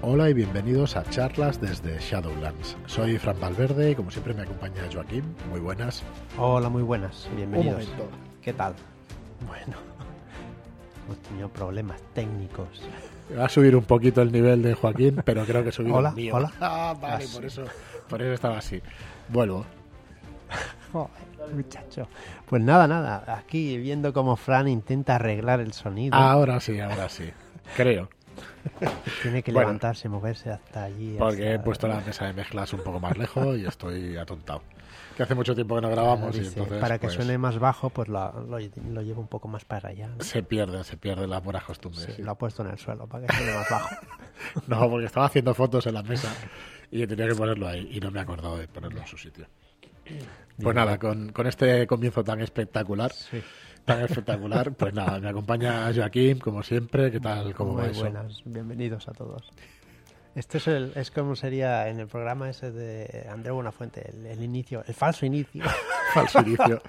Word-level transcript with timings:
Hola 0.00 0.30
y 0.30 0.34
bienvenidos 0.34 0.96
a 0.96 1.02
charlas 1.04 1.60
desde 1.60 1.98
Shadowlands. 1.98 2.76
Soy 2.86 3.18
Fran 3.18 3.38
Valverde 3.40 3.90
y 3.90 3.94
como 3.94 4.10
siempre 4.10 4.32
me 4.32 4.42
acompaña 4.42 4.82
Joaquín. 4.92 5.24
Muy 5.50 5.60
buenas. 5.60 6.02
Hola, 6.38 6.68
muy 6.68 6.82
buenas. 6.82 7.28
Bienvenidos. 7.34 7.84
Un 7.84 7.90
momento. 7.96 8.16
¿Qué 8.40 8.52
tal? 8.52 8.74
Bueno, 9.46 9.76
hemos 11.06 11.18
tenido 11.22 11.48
problemas 11.48 12.00
técnicos. 12.14 12.68
Va 13.36 13.46
a 13.46 13.48
subir 13.48 13.74
un 13.76 13.84
poquito 13.84 14.22
el 14.22 14.30
nivel 14.30 14.62
de 14.62 14.74
Joaquín, 14.74 15.20
pero 15.24 15.44
creo 15.44 15.64
que 15.64 15.72
subir 15.72 15.92
Hola, 15.92 16.10
el 16.10 16.14
mío. 16.14 16.34
hola. 16.36 16.52
Ah, 16.60 16.94
vale, 17.00 17.24
Ah, 17.24 17.28
por 17.34 17.44
eso, 17.44 17.64
por 18.08 18.22
eso 18.22 18.32
estaba 18.32 18.58
así. 18.58 18.80
Vuelvo. 19.28 19.66
Joder, 20.92 21.10
muchacho. 21.54 22.08
Pues 22.48 22.62
nada, 22.62 22.86
nada. 22.86 23.24
Aquí 23.36 23.76
viendo 23.78 24.12
cómo 24.12 24.36
Fran 24.36 24.68
intenta 24.68 25.16
arreglar 25.16 25.60
el 25.60 25.72
sonido. 25.72 26.14
Ahora 26.16 26.60
sí, 26.60 26.78
ahora 26.80 27.08
sí. 27.08 27.30
Creo. 27.76 28.08
Tiene 29.22 29.42
que 29.42 29.52
bueno. 29.52 29.68
levantarse, 29.68 30.08
moverse 30.08 30.50
hasta 30.50 30.84
allí. 30.84 31.16
Porque 31.18 31.42
he 31.44 31.52
hasta- 31.54 31.64
puesto 31.64 31.88
la 31.88 32.00
mesa 32.00 32.26
de 32.26 32.32
mezclas 32.32 32.72
un 32.72 32.80
poco 32.80 33.00
más 33.00 33.16
lejos 33.16 33.56
y 33.58 33.66
estoy 33.66 34.16
atontado. 34.16 34.62
Que 35.16 35.24
hace 35.24 35.34
mucho 35.34 35.54
tiempo 35.54 35.74
que 35.74 35.80
no 35.80 35.90
grabamos 35.90 36.34
y 36.36 36.40
Dice, 36.40 36.50
entonces 36.60 36.78
para 36.80 36.98
que 36.98 37.06
pues, 37.08 37.14
suene 37.14 37.36
más 37.38 37.58
bajo, 37.58 37.90
pues 37.90 38.08
lo, 38.08 38.32
lo, 38.42 38.58
lo 38.58 39.02
llevo 39.02 39.20
un 39.20 39.26
poco 39.26 39.48
más 39.48 39.64
para 39.64 39.88
allá. 39.88 40.06
¿no? 40.06 40.22
se 40.22 40.42
pierde, 40.44 40.84
se 40.84 40.96
pierde 40.96 41.26
las 41.26 41.42
buenas 41.42 41.64
costumbres. 41.64 42.04
Sí, 42.04 42.12
sí. 42.16 42.22
Lo 42.22 42.30
ha 42.32 42.34
puesto 42.38 42.62
en 42.62 42.70
el 42.70 42.78
suelo 42.78 43.06
para 43.08 43.26
que 43.26 43.36
suene 43.36 43.52
más 43.54 43.68
bajo. 43.70 43.88
No, 44.68 44.88
porque 44.88 45.06
estaba 45.06 45.26
haciendo 45.26 45.52
fotos 45.52 45.84
en 45.88 45.94
la 45.94 46.02
mesa 46.04 46.28
y 46.92 47.04
tenía 47.08 47.26
que 47.26 47.34
ponerlo 47.34 47.66
ahí 47.66 47.88
y 47.92 47.98
no 47.98 48.12
me 48.12 48.20
he 48.20 48.22
acordado 48.22 48.56
de 48.56 48.68
ponerlo 48.68 49.00
en 49.00 49.06
su 49.08 49.18
sitio. 49.18 49.46
Pues 50.62 50.74
nada, 50.76 50.96
con, 50.98 51.32
con 51.32 51.46
este 51.48 51.86
comienzo 51.88 52.22
tan 52.22 52.40
espectacular, 52.40 53.12
Sí. 53.12 53.42
Tan 53.88 54.04
espectacular, 54.04 54.72
pues 54.72 54.92
nada, 54.92 55.18
me 55.18 55.30
acompaña 55.30 55.90
Joaquín, 55.94 56.38
como 56.38 56.62
siempre. 56.62 57.10
¿Qué 57.10 57.20
tal? 57.20 57.54
¿Cómo 57.54 57.72
Muy 57.72 57.86
eso? 57.86 58.02
buenas, 58.02 58.42
bienvenidos 58.44 59.08
a 59.08 59.12
todos. 59.12 59.50
Esto 60.34 60.58
es, 60.58 60.68
el, 60.68 60.92
es 60.94 61.10
como 61.10 61.34
sería 61.34 61.88
en 61.88 61.98
el 61.98 62.06
programa 62.06 62.50
ese 62.50 62.70
de 62.70 63.26
Andrés 63.28 63.54
Buenafuente, 63.54 64.08
el, 64.10 64.26
el 64.26 64.42
inicio, 64.42 64.84
el 64.86 64.94
falso 64.94 65.26
inicio. 65.26 65.64
Falso 66.14 66.40
inicio. 66.40 66.80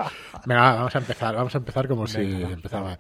Venga, 0.45 0.75
vamos 0.75 0.95
a 0.95 0.99
empezar, 0.99 1.35
vamos 1.35 1.53
a 1.53 1.57
empezar 1.57 1.87
como 1.87 2.07
si 2.07 2.19
Venga, 2.19 2.47
va, 2.47 2.53
empezaba. 2.53 2.99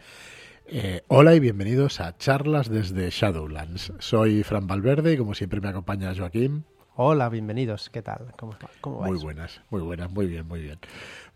Eh, 0.67 1.01
hola 1.07 1.33
y 1.33 1.39
bienvenidos 1.39 1.99
a 2.01 2.17
charlas 2.17 2.69
desde 2.69 3.09
Shadowlands. 3.09 3.93
Soy 3.99 4.43
Fran 4.43 4.67
Valverde 4.67 5.13
y 5.13 5.17
como 5.17 5.33
siempre 5.33 5.61
me 5.61 5.69
acompaña 5.69 6.13
Joaquín. 6.15 6.65
Hola, 7.01 7.29
bienvenidos, 7.29 7.89
¿qué 7.89 8.01
tal? 8.01 8.33
¿Cómo, 8.37 8.57
cómo 8.81 8.99
vais? 8.99 9.13
Muy 9.13 9.23
buenas, 9.23 9.61
muy 9.69 9.81
buenas, 9.81 10.11
muy 10.11 10.27
bien, 10.27 10.45
muy 10.45 10.61
bien. 10.61 10.79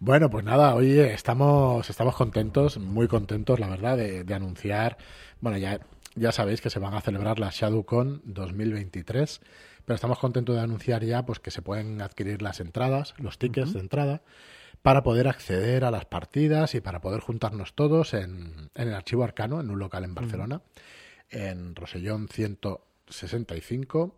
Bueno, 0.05 0.29
pues 0.29 0.43
nada, 0.43 0.75
hoy 0.75 0.99
estamos, 0.99 1.89
estamos 1.89 2.13
contentos, 2.17 2.77
muy 2.77 3.07
contentos, 3.07 3.57
la 3.57 3.69
verdad, 3.69 3.95
de, 3.95 4.25
de 4.25 4.33
anunciar, 4.33 4.97
bueno, 5.39 5.57
ya, 5.57 5.79
ya 6.15 6.33
sabéis 6.33 6.59
que 6.59 6.69
se 6.69 6.79
van 6.79 6.93
a 6.93 6.99
celebrar 6.99 7.39
la 7.39 7.51
ShadowCon 7.51 8.21
2023, 8.25 9.39
pero 9.85 9.95
estamos 9.95 10.19
contentos 10.19 10.57
de 10.57 10.61
anunciar 10.61 11.05
ya 11.05 11.25
pues 11.25 11.39
que 11.39 11.51
se 11.51 11.61
pueden 11.61 12.01
adquirir 12.01 12.41
las 12.41 12.59
entradas, 12.59 13.13
los 13.17 13.37
tickets 13.37 13.71
de 13.71 13.79
entrada, 13.79 14.23
para 14.81 15.03
poder 15.03 15.29
acceder 15.29 15.85
a 15.85 15.91
las 15.91 16.03
partidas 16.03 16.75
y 16.75 16.81
para 16.81 16.99
poder 16.99 17.21
juntarnos 17.21 17.73
todos 17.73 18.13
en, 18.13 18.71
en 18.75 18.87
el 18.89 18.95
archivo 18.95 19.23
arcano, 19.23 19.61
en 19.61 19.69
un 19.69 19.79
local 19.79 20.03
en 20.03 20.15
Barcelona, 20.15 20.63
en 21.29 21.77
Rosellón 21.77 22.27
165. 22.27 24.17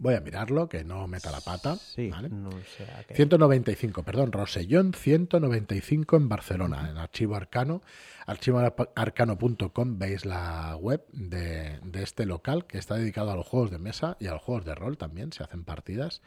Voy 0.00 0.14
a 0.14 0.20
mirarlo, 0.20 0.68
que 0.68 0.84
no 0.84 1.06
meta 1.06 1.30
la 1.30 1.40
pata. 1.40 1.76
Sí, 1.76 2.10
¿vale? 2.10 2.28
no 2.28 2.50
sé 2.50 2.84
a 2.84 3.04
qué. 3.04 3.14
195, 3.14 4.02
perdón, 4.02 4.32
Rosellón 4.32 4.94
195 4.94 6.16
en 6.16 6.28
Barcelona, 6.28 6.88
en 6.90 6.98
Archivo 6.98 7.36
Arcano. 7.36 7.82
Archivoarcano.com 8.26 9.98
veis 9.98 10.24
la 10.24 10.76
web 10.76 11.04
de, 11.12 11.78
de 11.82 12.02
este 12.02 12.26
local 12.26 12.66
que 12.66 12.78
está 12.78 12.96
dedicado 12.96 13.30
a 13.30 13.36
los 13.36 13.46
juegos 13.46 13.70
de 13.70 13.78
mesa 13.78 14.16
y 14.18 14.26
a 14.26 14.32
los 14.32 14.42
juegos 14.42 14.64
de 14.64 14.74
rol 14.74 14.96
también, 14.96 15.32
se 15.32 15.42
hacen 15.42 15.64
partidas. 15.64 16.22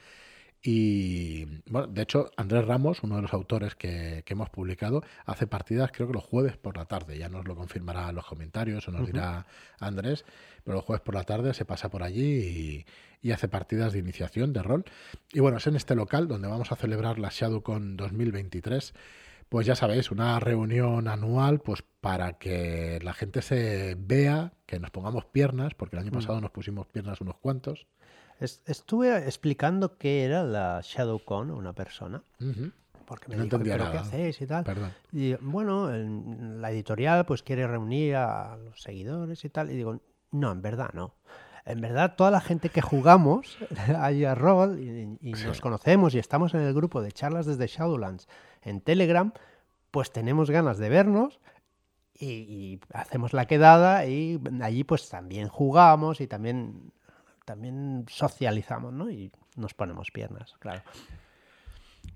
Y 0.67 1.45
bueno, 1.69 1.85
de 1.85 2.01
hecho, 2.01 2.31
Andrés 2.37 2.65
Ramos, 2.65 3.03
uno 3.03 3.17
de 3.17 3.21
los 3.21 3.33
autores 3.33 3.75
que, 3.75 4.23
que 4.25 4.33
hemos 4.33 4.49
publicado, 4.49 5.03
hace 5.23 5.45
partidas 5.45 5.91
creo 5.91 6.07
que 6.07 6.13
los 6.13 6.23
jueves 6.23 6.57
por 6.57 6.75
la 6.75 6.85
tarde. 6.85 7.19
Ya 7.19 7.29
nos 7.29 7.47
lo 7.47 7.55
confirmará 7.55 8.09
en 8.09 8.15
los 8.15 8.25
comentarios 8.25 8.87
o 8.87 8.91
nos 8.91 9.05
dirá 9.05 9.45
Andrés. 9.79 10.25
Pero 10.63 10.77
los 10.77 10.83
jueves 10.83 11.03
por 11.03 11.13
la 11.13 11.23
tarde 11.23 11.53
se 11.53 11.65
pasa 11.65 11.89
por 11.89 12.01
allí 12.01 12.23
y, 12.23 12.85
y 13.21 13.31
hace 13.31 13.47
partidas 13.47 13.93
de 13.93 13.99
iniciación 13.99 14.53
de 14.53 14.63
rol. 14.63 14.85
Y 15.33 15.39
bueno, 15.39 15.57
es 15.57 15.67
en 15.67 15.75
este 15.75 15.93
local 15.93 16.27
donde 16.27 16.47
vamos 16.47 16.71
a 16.71 16.75
celebrar 16.75 17.19
la 17.19 17.29
ShadowCon 17.29 17.95
2023. 17.95 18.95
Pues 19.49 19.67
ya 19.67 19.75
sabéis, 19.75 20.09
una 20.09 20.39
reunión 20.39 21.07
anual 21.07 21.59
pues 21.59 21.83
para 22.01 22.39
que 22.39 22.97
la 23.03 23.13
gente 23.13 23.43
se 23.43 23.95
vea, 23.99 24.53
que 24.65 24.79
nos 24.79 24.89
pongamos 24.89 25.25
piernas, 25.25 25.75
porque 25.75 25.95
el 25.95 26.01
año 26.01 26.11
pasado 26.11 26.41
nos 26.41 26.49
pusimos 26.49 26.87
piernas 26.87 27.21
unos 27.21 27.37
cuantos. 27.37 27.85
Es- 28.39 28.61
estuve 28.65 29.17
explicando 29.25 29.97
qué 29.97 30.25
era 30.25 30.43
la 30.43 30.81
ShadowCon 30.83 31.51
a 31.51 31.53
una 31.55 31.73
persona, 31.73 32.21
porque 33.05 33.29
me 33.29 33.37
No 33.37 33.43
dijo, 33.43 33.57
¿pero 33.59 33.63
qué 33.77 33.77
nada. 33.77 34.01
hacéis 34.01 34.41
y 34.41 34.47
tal? 34.47 34.63
Perdón. 34.63 34.91
Y 35.11 35.35
bueno, 35.35 35.89
el- 35.93 36.61
la 36.61 36.71
editorial 36.71 37.25
pues 37.25 37.43
quiere 37.43 37.65
reunir 37.67 38.15
a 38.15 38.57
los 38.57 38.81
seguidores 38.81 39.43
y 39.45 39.49
tal. 39.49 39.71
Y 39.71 39.75
digo, 39.77 39.99
no, 40.31 40.51
en 40.51 40.61
verdad 40.61 40.89
no. 40.93 41.13
En 41.65 41.81
verdad, 41.81 42.15
toda 42.15 42.29
la 42.29 42.41
gente 42.41 42.69
que 42.69 42.81
jugamos 42.81 43.57
a 43.97 44.35
rol 44.35 44.79
y, 44.79 45.17
y 45.21 45.35
Sí. 45.35 45.45
nos 45.47 45.61
conocemos 45.61 46.13
y 46.13 46.19
estamos 46.19 46.53
en 46.53 46.61
el 46.61 46.73
grupo 46.73 47.01
de 47.01 47.11
charlas 47.11 47.45
desde 47.45 47.67
Shadowlands 47.67 48.27
en 48.61 48.81
Telegram, 48.81 49.31
pues 49.91 50.11
tenemos 50.11 50.51
ganas 50.51 50.77
de 50.77 50.89
vernos 50.89 51.39
y, 52.13 52.27
y 52.27 52.79
hacemos 52.93 53.33
la 53.33 53.45
quedada 53.45 54.05
y 54.05 54.39
allí 54.61 54.83
pues 54.83 55.09
también 55.09 55.47
jugamos 55.47 56.21
y 56.21 56.27
también, 56.27 56.91
también 57.45 58.05
socializamos, 58.09 58.91
¿no? 58.91 59.09
Y 59.09 59.31
nos 59.55 59.73
ponemos 59.73 60.11
piernas, 60.11 60.55
claro. 60.59 60.81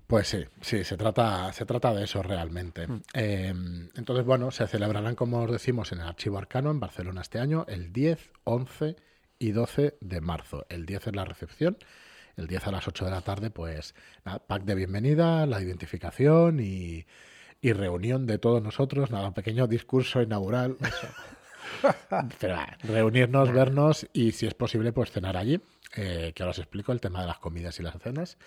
Pues 0.06 0.28
sí, 0.28 0.44
sí, 0.60 0.84
se 0.84 0.96
trata, 0.96 1.52
se 1.52 1.64
trata 1.64 1.94
de 1.94 2.04
eso 2.04 2.22
realmente. 2.22 2.86
Eh, 3.14 3.54
entonces, 3.94 4.24
bueno, 4.24 4.50
se 4.50 4.66
celebrarán, 4.66 5.14
como 5.14 5.40
os 5.42 5.50
decimos, 5.50 5.92
en 5.92 6.00
el 6.00 6.08
Archivo 6.08 6.38
Arcano 6.38 6.70
en 6.70 6.80
Barcelona 6.80 7.20
este 7.20 7.38
año, 7.38 7.64
el 7.68 7.92
10, 7.92 8.30
11 8.44 8.96
y 9.38 9.52
12 9.52 9.98
de 10.00 10.20
marzo. 10.20 10.66
El 10.68 10.84
10 10.84 11.08
es 11.08 11.16
la 11.16 11.24
recepción, 11.24 11.78
el 12.36 12.48
10 12.48 12.66
a 12.66 12.72
las 12.72 12.88
8 12.88 13.04
de 13.04 13.10
la 13.10 13.20
tarde, 13.20 13.50
pues 13.50 13.94
nada, 14.24 14.40
pack 14.40 14.64
de 14.64 14.74
bienvenida, 14.74 15.46
la 15.46 15.62
identificación 15.62 16.58
y, 16.60 17.06
y 17.60 17.72
reunión 17.72 18.26
de 18.26 18.38
todos 18.38 18.62
nosotros, 18.62 19.10
nada, 19.10 19.28
un 19.28 19.34
pequeño 19.34 19.66
discurso 19.68 20.22
inaugural. 20.22 20.76
Pero 22.40 22.56
ah, 22.56 22.76
reunirnos, 22.82 23.52
vernos 23.52 24.06
y 24.12 24.32
si 24.32 24.46
es 24.46 24.54
posible, 24.54 24.92
pues 24.92 25.10
cenar 25.10 25.36
allí, 25.36 25.60
eh, 25.96 26.32
que 26.34 26.42
ahora 26.42 26.50
os 26.50 26.58
explico 26.58 26.92
el 26.92 27.00
tema 27.00 27.20
de 27.20 27.26
las 27.26 27.38
comidas 27.38 27.78
y 27.80 27.82
las 27.82 27.98
cenas. 28.00 28.38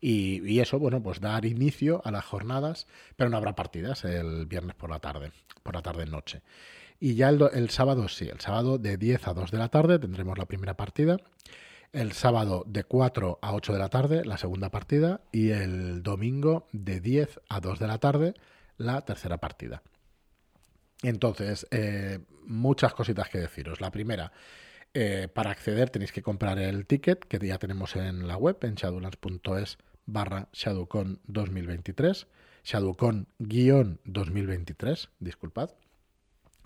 Y, 0.00 0.46
y 0.46 0.60
eso, 0.60 0.78
bueno, 0.78 1.02
pues 1.02 1.20
dar 1.20 1.44
inicio 1.44 2.02
a 2.04 2.10
las 2.10 2.24
jornadas, 2.24 2.86
pero 3.16 3.30
no 3.30 3.36
habrá 3.36 3.54
partidas 3.54 4.04
el 4.04 4.46
viernes 4.46 4.74
por 4.74 4.90
la 4.90 4.98
tarde, 4.98 5.32
por 5.62 5.74
la 5.74 5.82
tarde-noche. 5.82 6.42
Y 7.00 7.14
ya 7.14 7.28
el, 7.28 7.42
el 7.52 7.70
sábado 7.70 8.08
sí, 8.08 8.28
el 8.28 8.40
sábado 8.40 8.78
de 8.78 8.96
10 8.96 9.28
a 9.28 9.34
2 9.34 9.50
de 9.50 9.58
la 9.58 9.68
tarde 9.68 9.98
tendremos 9.98 10.38
la 10.38 10.46
primera 10.46 10.76
partida. 10.76 11.18
El 11.92 12.12
sábado 12.12 12.64
de 12.66 12.84
4 12.84 13.38
a 13.40 13.54
8 13.54 13.72
de 13.72 13.78
la 13.78 13.88
tarde 13.88 14.24
la 14.24 14.38
segunda 14.38 14.70
partida. 14.70 15.20
Y 15.32 15.50
el 15.50 16.02
domingo 16.02 16.66
de 16.72 17.00
10 17.00 17.40
a 17.48 17.60
2 17.60 17.78
de 17.78 17.86
la 17.86 17.98
tarde 17.98 18.34
la 18.78 19.02
tercera 19.02 19.38
partida. 19.38 19.82
Entonces, 21.02 21.66
eh, 21.70 22.20
muchas 22.46 22.94
cositas 22.94 23.28
que 23.28 23.38
deciros. 23.38 23.80
La 23.80 23.90
primera, 23.90 24.32
eh, 24.94 25.28
para 25.32 25.50
acceder 25.50 25.90
tenéis 25.90 26.12
que 26.12 26.22
comprar 26.22 26.58
el 26.58 26.86
ticket 26.86 27.24
que 27.24 27.38
ya 27.46 27.58
tenemos 27.58 27.96
en 27.96 28.26
la 28.26 28.36
web, 28.36 28.56
en 28.62 28.76
shadowlands.es 28.76 29.78
barra 30.06 30.48
shadowcon 30.52 31.20
2023, 31.26 32.26
shadowcon-2023, 32.64 35.08
disculpad. 35.18 35.70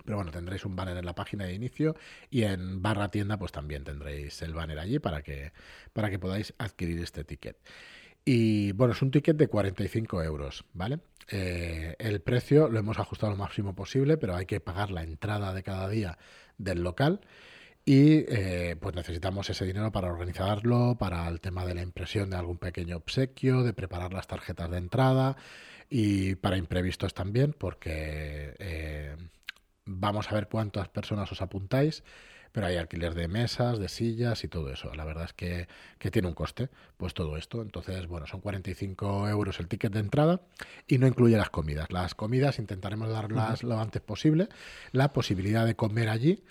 Pero 0.05 0.17
bueno, 0.17 0.31
tendréis 0.31 0.65
un 0.65 0.75
banner 0.75 0.97
en 0.97 1.05
la 1.05 1.13
página 1.13 1.45
de 1.45 1.53
inicio 1.53 1.95
y 2.29 2.43
en 2.43 2.81
barra 2.81 3.11
tienda 3.11 3.37
pues 3.37 3.51
también 3.51 3.83
tendréis 3.83 4.41
el 4.41 4.53
banner 4.53 4.79
allí 4.79 4.99
para 4.99 5.21
que, 5.21 5.51
para 5.93 6.09
que 6.09 6.17
podáis 6.17 6.55
adquirir 6.57 6.99
este 7.01 7.23
ticket. 7.23 7.57
Y 8.23 8.71
bueno, 8.73 8.93
es 8.93 9.01
un 9.01 9.11
ticket 9.11 9.37
de 9.37 9.47
45 9.47 10.23
euros, 10.23 10.63
¿vale? 10.73 10.99
Eh, 11.29 11.95
el 11.97 12.21
precio 12.21 12.69
lo 12.69 12.79
hemos 12.79 12.99
ajustado 12.99 13.31
lo 13.31 13.37
máximo 13.37 13.73
posible, 13.73 14.17
pero 14.17 14.35
hay 14.35 14.45
que 14.45 14.59
pagar 14.59 14.91
la 14.91 15.03
entrada 15.03 15.53
de 15.53 15.63
cada 15.63 15.89
día 15.89 16.17
del 16.57 16.83
local 16.83 17.21
y 17.83 18.25
eh, 18.27 18.75
pues 18.79 18.95
necesitamos 18.95 19.49
ese 19.49 19.65
dinero 19.65 19.91
para 19.91 20.11
organizarlo, 20.11 20.97
para 20.99 21.27
el 21.27 21.41
tema 21.41 21.65
de 21.65 21.73
la 21.75 21.81
impresión 21.81 22.29
de 22.29 22.37
algún 22.37 22.57
pequeño 22.57 22.97
obsequio, 22.97 23.63
de 23.63 23.73
preparar 23.73 24.13
las 24.13 24.27
tarjetas 24.27 24.69
de 24.69 24.77
entrada 24.77 25.35
y 25.89 26.35
para 26.35 26.57
imprevistos 26.57 27.13
también, 27.13 27.53
porque 27.57 28.55
eh, 28.59 29.15
vamos 29.85 30.31
a 30.31 30.35
ver 30.35 30.47
cuántas 30.47 30.89
personas 30.89 31.31
os 31.31 31.41
apuntáis, 31.41 32.03
pero 32.51 32.67
hay 32.67 32.77
alquiler 32.77 33.13
de 33.13 33.27
mesas, 33.27 33.79
de 33.79 33.89
sillas 33.89 34.43
y 34.43 34.47
todo 34.47 34.71
eso. 34.71 34.93
La 34.95 35.05
verdad 35.05 35.25
es 35.25 35.33
que, 35.33 35.67
que 35.99 36.11
tiene 36.11 36.27
un 36.27 36.33
coste, 36.33 36.69
pues 36.97 37.13
todo 37.13 37.37
esto. 37.37 37.61
Entonces, 37.61 38.07
bueno, 38.07 38.27
son 38.27 38.41
45 38.41 39.29
euros 39.29 39.59
el 39.59 39.67
ticket 39.67 39.93
de 39.93 39.99
entrada 39.99 40.41
y 40.87 40.97
no 40.97 41.07
incluye 41.07 41.37
las 41.37 41.49
comidas. 41.49 41.91
Las 41.91 42.15
comidas 42.15 42.59
intentaremos 42.59 43.09
darlas 43.09 43.63
lo 43.63 43.79
antes 43.79 44.01
posible. 44.01 44.49
La 44.91 45.13
posibilidad 45.13 45.65
de 45.65 45.75
comer 45.75 46.09
allí 46.09 46.43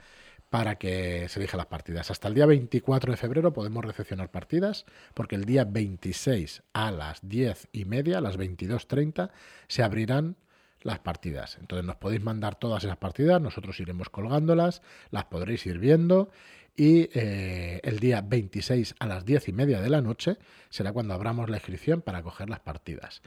para 0.50 0.76
que 0.76 1.28
se 1.28 1.38
elijan 1.38 1.58
las 1.58 1.66
partidas. 1.66 2.10
Hasta 2.10 2.28
el 2.28 2.34
día 2.34 2.44
24 2.44 3.12
de 3.12 3.16
febrero 3.16 3.52
podemos 3.52 3.84
recepcionar 3.84 4.30
partidas, 4.30 4.84
porque 5.14 5.36
el 5.36 5.44
día 5.44 5.64
26 5.64 6.64
a 6.72 6.90
las 6.90 7.26
10 7.26 7.68
y 7.72 7.84
media, 7.84 8.18
a 8.18 8.20
las 8.20 8.36
22.30, 8.36 9.30
se 9.68 9.82
abrirán 9.84 10.36
las 10.82 10.98
partidas. 10.98 11.56
Entonces 11.60 11.86
nos 11.86 11.96
podéis 11.96 12.22
mandar 12.22 12.56
todas 12.56 12.82
esas 12.82 12.96
partidas, 12.96 13.40
nosotros 13.40 13.78
iremos 13.78 14.10
colgándolas, 14.10 14.82
las 15.10 15.24
podréis 15.26 15.64
ir 15.66 15.78
viendo 15.78 16.30
y 16.76 17.10
eh, 17.12 17.80
el 17.84 18.00
día 18.00 18.20
26 18.22 18.96
a 18.98 19.06
las 19.06 19.24
10 19.24 19.48
y 19.48 19.52
media 19.52 19.80
de 19.80 19.90
la 19.90 20.00
noche 20.00 20.36
será 20.68 20.92
cuando 20.92 21.14
abramos 21.14 21.50
la 21.50 21.58
inscripción 21.58 22.00
para 22.00 22.22
coger 22.22 22.48
las 22.48 22.60
partidas 22.60 23.20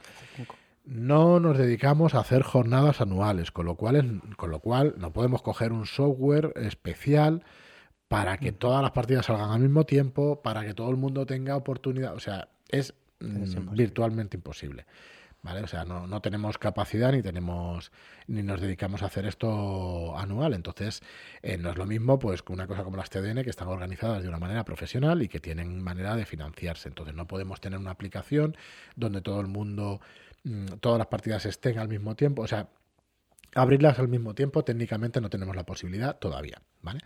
no 0.84 1.40
nos 1.40 1.56
dedicamos 1.56 2.14
a 2.14 2.20
hacer 2.20 2.42
jornadas 2.42 3.00
anuales, 3.00 3.50
con 3.50 3.66
lo 3.66 3.74
cual, 3.76 4.22
con 4.36 4.50
lo 4.50 4.60
cual 4.60 4.94
no 4.98 5.12
podemos 5.12 5.42
coger 5.42 5.72
un 5.72 5.86
software 5.86 6.52
especial 6.56 7.42
para 8.08 8.36
que 8.36 8.52
todas 8.52 8.82
las 8.82 8.92
partidas 8.92 9.26
salgan 9.26 9.50
al 9.50 9.60
mismo 9.60 9.84
tiempo, 9.84 10.42
para 10.42 10.64
que 10.64 10.74
todo 10.74 10.90
el 10.90 10.96
mundo 10.96 11.26
tenga 11.26 11.56
oportunidad. 11.56 12.14
O 12.14 12.20
sea, 12.20 12.48
es, 12.68 12.94
mm, 13.20 13.74
virtualmente 13.74 14.36
imposible. 14.36 14.86
¿Vale? 15.42 15.60
O 15.60 15.66
sea, 15.66 15.84
no, 15.84 16.06
no, 16.06 16.22
tenemos 16.22 16.56
capacidad 16.56 17.12
ni 17.12 17.20
tenemos 17.20 17.92
ni 18.28 18.42
nos 18.42 18.62
dedicamos 18.62 19.02
a 19.02 19.06
hacer 19.06 19.26
esto 19.26 20.16
anual. 20.16 20.54
Entonces, 20.54 21.02
eh, 21.42 21.58
no 21.58 21.68
es 21.68 21.76
lo 21.76 21.84
mismo 21.84 22.18
pues 22.18 22.42
que 22.42 22.54
una 22.54 22.66
cosa 22.66 22.82
como 22.82 22.96
las 22.96 23.10
TDN 23.10 23.44
que 23.44 23.50
están 23.50 23.68
organizadas 23.68 24.22
de 24.22 24.30
una 24.30 24.38
manera 24.38 24.64
profesional 24.64 25.20
y 25.20 25.28
que 25.28 25.40
tienen 25.40 25.82
manera 25.82 26.16
de 26.16 26.24
financiarse. 26.24 26.88
Entonces, 26.88 27.14
no 27.14 27.26
podemos 27.26 27.60
tener 27.60 27.78
una 27.78 27.90
aplicación 27.90 28.56
donde 28.96 29.20
todo 29.20 29.38
el 29.42 29.48
mundo 29.48 30.00
todas 30.80 30.98
las 30.98 31.06
partidas 31.06 31.46
estén 31.46 31.78
al 31.78 31.88
mismo 31.88 32.14
tiempo. 32.14 32.42
O 32.42 32.46
sea, 32.46 32.68
abrirlas 33.54 33.98
al 33.98 34.08
mismo 34.08 34.34
tiempo 34.34 34.64
técnicamente 34.64 35.20
no 35.20 35.30
tenemos 35.30 35.56
la 35.56 35.64
posibilidad 35.64 36.18
todavía, 36.18 36.60
¿vale? 36.82 37.00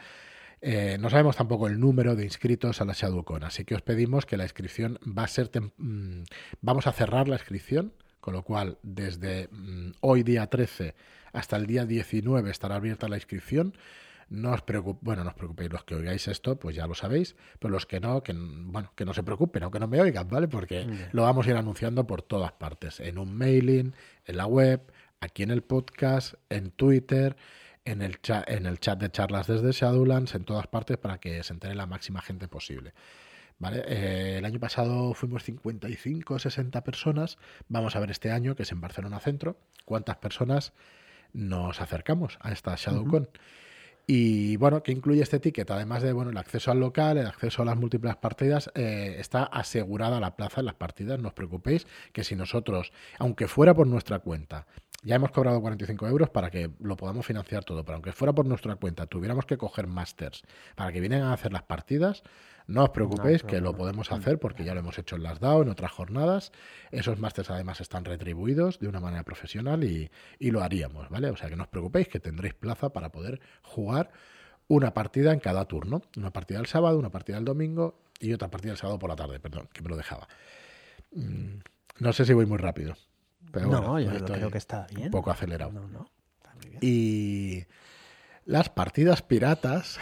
Eh, 0.61 0.97
no 0.99 1.09
sabemos 1.09 1.37
tampoco 1.37 1.69
el 1.69 1.79
número 1.79 2.17
de 2.17 2.25
inscritos 2.25 2.81
a 2.81 2.85
la 2.85 2.93
ShadowCon, 2.93 3.45
así 3.45 3.65
que 3.65 3.77
os 3.77 3.83
pedimos 3.83 4.27
que 4.27 4.37
la 4.37 4.45
inscripción 4.45 4.99
va 5.07 5.25
a 5.25 5.29
ser... 5.29 5.51
Mm, 5.77 6.23
vamos 6.61 6.87
a 6.87 6.93
cerrar 6.93 7.29
la 7.29 7.37
inscripción, 7.37 7.93
con 8.21 8.35
lo 8.35 8.43
cual 8.43 8.79
desde 8.83 9.49
mm, 9.53 9.93
hoy 10.01 10.25
día 10.25 10.49
13 10.49 10.95
hasta 11.33 11.57
el 11.57 11.67
día 11.67 11.85
19 11.85 12.51
estará 12.51 12.77
abierta 12.77 13.09
la 13.09 13.17
inscripción. 13.17 13.75
No 14.31 14.53
os 14.53 14.63
preocupéis, 14.63 15.03
bueno, 15.03 15.25
no 15.25 15.31
os 15.31 15.35
preocupéis, 15.35 15.73
los 15.73 15.85
que 15.85 15.95
oigáis 15.95 16.29
esto, 16.29 16.59
pues 16.59 16.77
ya 16.77 16.87
lo 16.87 16.95
sabéis, 16.95 17.35
pero 17.59 17.73
los 17.73 17.87
que 17.87 17.99
no, 17.99 18.23
que 18.23 18.35
bueno, 18.35 18.93
que 18.95 19.05
no 19.05 19.15
se 19.15 19.23
preocupen, 19.23 19.63
aunque 19.63 19.81
no 19.81 19.89
me 19.89 20.01
oigan, 20.01 20.29
¿vale? 20.29 20.49
Porque 20.49 20.87
lo 21.13 21.23
vamos 21.23 21.47
a 21.47 21.51
ir 21.51 21.57
anunciando 21.57 22.07
por 22.07 22.23
todas 22.23 22.53
partes, 22.53 23.01
en 23.01 23.19
un 23.19 23.35
mailing, 23.35 23.95
en 24.27 24.37
la 24.37 24.47
web, 24.47 24.93
aquí 25.21 25.43
en 25.43 25.51
el 25.51 25.63
podcast, 25.63 26.35
en 26.51 26.71
Twitter, 26.71 27.37
en 27.87 28.03
el 28.03 28.21
chat, 28.21 28.49
en 28.51 28.67
el 28.67 28.79
chat 28.81 29.01
de 29.01 29.11
charlas 29.11 29.47
desde 29.47 29.73
Shadowlands, 29.73 30.35
en 30.35 30.45
todas 30.45 30.67
partes 30.67 30.99
para 30.99 31.19
que 31.19 31.43
se 31.43 31.55
entere 31.55 31.75
la 31.75 31.87
máxima 31.87 32.21
gente 32.21 32.49
posible. 32.49 32.93
¿Vale? 33.59 33.83
Eh, 33.89 34.39
el 34.39 34.45
año 34.45 34.61
pasado 34.61 35.15
fuimos 35.15 35.43
55, 35.43 36.39
60 36.39 36.85
personas. 36.85 37.39
Vamos 37.69 37.97
a 37.97 38.01
ver 38.01 38.11
este 38.11 38.31
año, 38.31 38.55
que 38.55 38.63
es 38.63 38.71
en 38.71 38.81
Barcelona 38.81 39.19
Centro, 39.19 39.59
cuántas 39.85 40.17
personas 40.19 40.73
nos 41.33 41.81
acercamos 41.81 42.39
a 42.41 42.53
esta 42.53 42.77
ShadowCon. 42.77 43.29
Y 44.11 44.57
bueno, 44.57 44.83
¿qué 44.83 44.91
incluye 44.91 45.21
este 45.23 45.39
ticket? 45.39 45.71
Además 45.71 46.03
de 46.03 46.15
bueno, 46.15 46.31
el 46.31 46.39
acceso 46.39 46.71
al 46.71 46.81
local, 46.81 47.19
el 47.19 47.27
acceso 47.27 47.61
a 47.61 47.67
las 47.67 47.77
múltiples 47.77 48.17
partidas, 48.17 48.71
eh, 48.75 49.17
está 49.19 49.43
asegurada 49.43 50.19
la 50.19 50.35
plaza 50.35 50.61
en 50.61 50.65
las 50.67 50.77
partidas. 50.77 51.21
No 51.21 51.29
os 51.29 51.35
preocupéis 51.35 51.87
que 52.15 52.25
si 52.25 52.35
nosotros, 52.35 52.91
aunque 53.19 53.49
fuera 53.49 53.75
por 53.75 53.87
nuestra 53.87 54.21
cuenta, 54.21 54.67
ya 55.03 55.17
hemos 55.17 55.31
cobrado 55.31 55.61
45 55.61 56.09
euros 56.09 56.31
para 56.31 56.51
que 56.51 56.71
lo 56.81 56.97
podamos 56.97 57.25
financiar 57.25 57.65
todo, 57.65 57.85
pero 57.85 57.97
aunque 57.97 58.13
fuera 58.13 58.33
por 58.33 58.47
nuestra 58.47 58.77
cuenta, 58.77 59.07
tuviéramos 59.07 59.47
que 59.47 59.57
coger 59.57 59.87
masters 59.87 60.43
para 60.75 60.93
que 60.93 61.01
vienen 61.01 61.23
a 61.23 61.33
hacer 61.33 61.53
las 61.53 61.63
partidas, 61.63 62.23
no 62.69 62.85
os 62.85 62.91
preocupéis 62.91 63.43
que 63.43 63.63
lo 63.63 63.75
podemos 63.75 64.13
hacer 64.13 64.39
porque 64.39 64.63
ya 64.63 64.75
lo 64.75 64.81
hemos 64.81 64.99
hecho 64.99 65.17
en 65.17 65.23
las 65.23 65.41
DAO, 65.41 65.63
en 65.63 65.71
otras 65.71 65.91
jornadas. 65.91 66.53
Esos 66.91 67.19
másters 67.19 67.49
además 67.49 67.81
están 67.81 68.05
retribuidos 68.05 68.79
de 68.79 68.89
una 68.89 69.01
manera 69.01 69.23
profesional 69.25 69.85
y, 69.85 70.11
lo 70.39 70.63
haríamos, 70.63 71.09
¿vale? 71.09 71.31
O 71.31 71.37
sea 71.37 71.49
que 71.49 71.57
no 71.57 71.63
os 71.63 71.69
preocupéis 71.71 72.09
que 72.09 72.21
tendréis 72.21 72.53
plaza 72.53 72.91
para 72.91 73.11
poder 73.11 73.41
jugar 73.63 74.11
una 74.69 74.93
partida 74.93 75.33
en 75.33 75.41
cada 75.41 75.65
turno. 75.65 76.03
Una 76.19 76.31
partida 76.31 76.61
el 76.61 76.67
sábado, 76.67 76.99
una 76.99 77.11
partida 77.11 77.39
el 77.39 77.47
domingo 77.47 78.03
y 78.21 78.35
otra 78.35 78.49
partida 78.49 78.73
el 78.73 78.79
sábado 78.79 78.99
por 78.99 79.09
la 79.09 79.17
tarde, 79.17 79.41
perdón, 79.41 79.71
que 79.73 79.81
me 79.81 79.89
lo 79.89 79.97
dejaba. 79.97 80.29
Mm, 81.13 81.61
no 82.01 82.13
sé 82.13 82.27
si 82.27 82.35
voy 82.35 82.45
muy 82.45 82.59
rápido. 82.59 82.97
Pero 83.53 83.67
no, 83.69 84.01
yo 84.01 84.25
creo 84.25 84.51
que 84.51 84.59
está 84.59 84.87
bien. 84.91 85.07
Un 85.07 85.11
poco 85.11 85.31
acelerado. 85.31 85.73
Y 86.81 87.65
las 88.45 88.69
partidas 88.69 89.23
piratas 89.23 89.99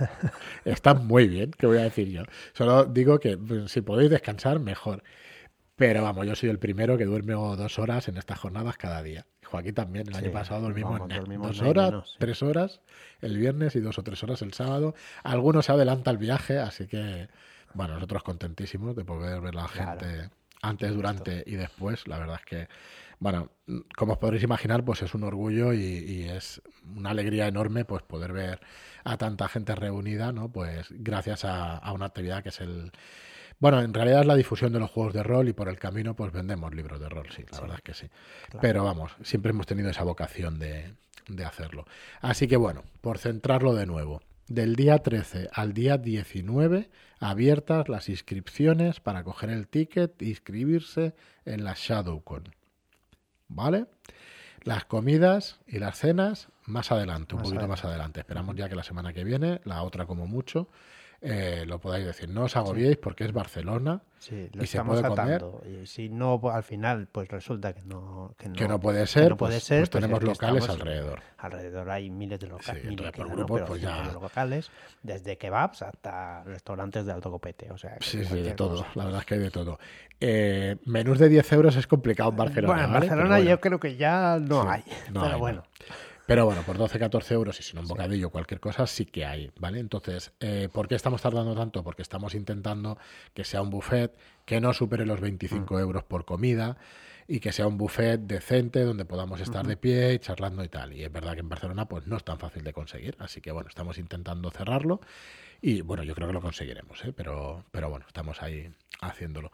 están 0.64 1.06
muy 1.06 1.26
bien, 1.26 1.52
¿qué 1.52 1.66
voy 1.66 1.78
a 1.78 1.82
decir 1.82 2.08
yo? 2.08 2.22
Solo 2.52 2.84
digo 2.84 3.18
que 3.18 3.38
pues, 3.38 3.70
si 3.72 3.80
podéis 3.80 4.10
descansar, 4.10 4.60
mejor. 4.60 5.02
Pero 5.76 6.02
vamos, 6.02 6.26
yo 6.26 6.34
soy 6.34 6.50
el 6.50 6.58
primero 6.58 6.98
que 6.98 7.04
duerme 7.04 7.34
dos 7.34 7.78
horas 7.78 8.08
en 8.08 8.16
estas 8.16 8.38
jornadas 8.38 8.76
cada 8.76 9.02
día. 9.02 9.26
Joaquín 9.44 9.74
también, 9.74 10.08
el 10.08 10.14
año 10.14 10.32
pasado 10.32 10.60
dormimos, 10.60 11.00
dos 11.08 11.62
horas, 11.62 12.16
tres 12.18 12.42
horas 12.42 12.80
el 13.20 13.38
viernes 13.38 13.74
y 13.76 13.80
dos 13.80 13.98
o 13.98 14.02
tres 14.02 14.22
horas 14.22 14.42
el 14.42 14.52
sábado. 14.52 14.94
Algunos 15.22 15.66
se 15.66 15.72
adelanta 15.72 16.10
el 16.10 16.18
viaje, 16.18 16.58
así 16.58 16.86
que, 16.86 17.28
bueno, 17.74 17.94
nosotros 17.94 18.22
contentísimos 18.22 18.96
de 18.96 19.04
poder 19.04 19.40
ver 19.40 19.56
a 19.56 19.62
la 19.62 19.68
gente 19.68 20.30
antes, 20.62 20.94
durante 20.94 21.44
y 21.46 21.54
después. 21.56 22.06
La 22.06 22.18
verdad 22.18 22.40
es 22.40 22.46
que 22.46 22.68
bueno, 23.20 23.50
como 23.96 24.12
os 24.12 24.18
podréis 24.18 24.44
imaginar, 24.44 24.84
pues 24.84 25.02
es 25.02 25.14
un 25.14 25.24
orgullo 25.24 25.72
y, 25.72 26.28
es 26.28 26.62
una 26.96 27.10
alegría 27.10 27.48
enorme 27.48 27.84
pues 27.84 28.02
poder 28.02 28.32
ver 28.32 28.60
a 29.04 29.16
tanta 29.16 29.48
gente 29.48 29.74
reunida, 29.74 30.32
¿no? 30.32 30.50
Pues 30.52 30.86
gracias 30.90 31.44
a, 31.44 31.92
una 31.92 32.06
actividad 32.06 32.42
que 32.42 32.50
es 32.50 32.60
el 32.60 32.92
bueno, 33.60 33.80
en 33.80 33.92
realidad 33.92 34.20
es 34.20 34.26
la 34.26 34.36
difusión 34.36 34.72
de 34.72 34.78
los 34.78 34.88
juegos 34.88 35.14
de 35.14 35.24
rol 35.24 35.48
y 35.48 35.52
por 35.52 35.68
el 35.68 35.80
camino 35.80 36.14
pues 36.14 36.30
vendemos 36.30 36.72
libros 36.72 37.00
de 37.00 37.08
rol, 37.08 37.26
sí, 37.34 37.44
la 37.50 37.60
verdad 37.60 37.76
es 37.78 37.82
que 37.82 37.94
sí. 37.94 38.06
Pero 38.60 38.84
vamos, 38.84 39.16
siempre 39.22 39.50
hemos 39.50 39.66
tenido 39.66 39.90
esa 39.90 40.04
vocación 40.04 40.60
de, 40.60 40.94
de 41.26 41.44
hacerlo. 41.44 41.84
Así 42.20 42.46
que 42.46 42.56
bueno, 42.56 42.84
por 43.00 43.18
centrarlo 43.18 43.74
de 43.74 43.86
nuevo, 43.86 44.22
del 44.48 44.76
día 44.76 44.98
13 44.98 45.48
al 45.52 45.72
día 45.72 45.98
19 45.98 46.90
abiertas 47.20 47.88
las 47.88 48.08
inscripciones 48.08 49.00
para 49.00 49.24
coger 49.24 49.50
el 49.50 49.68
ticket 49.68 50.20
e 50.22 50.26
inscribirse 50.26 51.14
en 51.44 51.64
la 51.64 51.74
ShadowCon. 51.74 52.44
¿vale? 53.48 53.86
Las 54.62 54.84
comidas 54.84 55.60
y 55.66 55.78
las 55.78 55.98
cenas 55.98 56.48
más 56.64 56.92
adelante, 56.92 57.34
un 57.34 57.42
poquito 57.42 57.66
más 57.66 57.84
adelante. 57.84 58.20
Esperamos 58.20 58.54
ya 58.56 58.68
que 58.68 58.74
la 58.74 58.82
semana 58.82 59.12
que 59.12 59.24
viene, 59.24 59.60
la 59.64 59.82
otra 59.82 60.06
como 60.06 60.26
mucho, 60.26 60.68
eh, 61.20 61.64
lo 61.66 61.80
podáis 61.80 62.06
decir. 62.06 62.28
No 62.28 62.44
os 62.44 62.56
agobiéis 62.56 62.96
porque 62.96 63.24
es 63.24 63.32
Barcelona 63.32 64.02
y 64.60 64.66
se 64.66 64.84
puede 64.84 65.02
comer. 65.02 65.44
Y 65.82 65.86
si 65.86 66.08
no, 66.08 66.40
al 66.52 66.62
final, 66.62 67.08
pues 67.10 67.28
resulta 67.28 67.72
que 67.72 67.82
no, 67.82 68.34
que 68.36 68.68
no, 68.68 68.78
puede 68.78 69.06
ser, 69.06 69.36
pues, 69.36 69.66
pues, 69.68 69.90
tenemos 69.90 70.22
locales 70.22 70.68
alrededor. 70.68 71.20
Alrededor 71.38 71.90
hay 71.90 72.10
miles 72.10 72.38
de 72.38 72.46
locales, 72.46 72.84
pues 73.66 73.82
locales, 74.12 74.70
desde 75.02 75.36
kebabs 75.38 75.82
hasta 75.82 76.44
restaurantes 76.44 77.04
de 77.04 77.12
alto 77.12 77.30
copete. 77.30 77.70
O 77.72 77.78
sea, 77.78 77.96
sí, 78.00 78.24
sí, 78.24 78.40
de 78.40 78.52
todo. 78.52 78.86
La 78.94 79.04
verdad 79.04 79.20
es 79.20 79.26
que 79.26 79.34
hay 79.34 79.40
de 79.40 79.50
todo. 79.50 79.78
Eh, 80.20 80.76
menús 80.84 81.18
de 81.18 81.28
10 81.28 81.52
euros 81.52 81.76
es 81.76 81.86
complicado 81.86 82.30
en 82.30 82.36
Barcelona. 82.36 82.72
Bueno, 82.74 82.86
en 82.86 82.92
Barcelona 82.92 83.40
yo 83.40 83.60
creo 83.60 83.80
que 83.80 83.96
ya 83.96 84.38
no 84.40 84.68
hay. 84.70 84.84
pero 85.12 85.38
bueno. 85.38 85.64
Pero 86.28 86.44
bueno, 86.44 86.60
por 86.60 86.76
12, 86.76 86.98
14 86.98 87.32
euros 87.32 87.58
y 87.58 87.62
sin 87.62 87.78
un 87.78 87.86
bocadillo, 87.88 88.28
cualquier 88.28 88.60
cosa, 88.60 88.86
sí 88.86 89.06
que 89.06 89.24
hay, 89.24 89.50
¿vale? 89.58 89.78
Entonces, 89.80 90.32
eh, 90.40 90.68
¿por 90.70 90.86
qué 90.86 90.94
estamos 90.94 91.22
tardando 91.22 91.54
tanto? 91.54 91.82
Porque 91.82 92.02
estamos 92.02 92.34
intentando 92.34 92.98
que 93.32 93.44
sea 93.44 93.62
un 93.62 93.70
buffet 93.70 94.14
que 94.44 94.60
no 94.60 94.74
supere 94.74 95.06
los 95.06 95.22
25 95.22 95.74
Mm. 95.74 95.78
euros 95.78 96.04
por 96.04 96.26
comida 96.26 96.76
y 97.28 97.40
que 97.40 97.50
sea 97.50 97.66
un 97.66 97.78
buffet 97.78 98.20
decente 98.20 98.84
donde 98.84 99.06
podamos 99.06 99.40
estar 99.40 99.66
de 99.66 99.78
pie 99.78 100.12
y 100.12 100.18
charlando 100.18 100.62
y 100.64 100.68
tal. 100.68 100.92
Y 100.92 101.02
es 101.02 101.10
verdad 101.10 101.32
que 101.32 101.40
en 101.40 101.48
Barcelona 101.48 101.88
pues 101.88 102.06
no 102.06 102.18
es 102.18 102.24
tan 102.24 102.38
fácil 102.38 102.62
de 102.62 102.74
conseguir, 102.74 103.16
así 103.20 103.40
que 103.40 103.50
bueno, 103.50 103.70
estamos 103.70 103.96
intentando 103.96 104.50
cerrarlo 104.50 105.00
y 105.62 105.80
bueno, 105.80 106.02
yo 106.02 106.14
creo 106.14 106.28
que 106.28 106.34
lo 106.34 106.42
conseguiremos, 106.42 107.02
¿eh? 107.06 107.14
pero, 107.16 107.64
pero 107.70 107.88
bueno, 107.88 108.04
estamos 108.06 108.42
ahí 108.42 108.70
haciéndolo. 109.00 109.50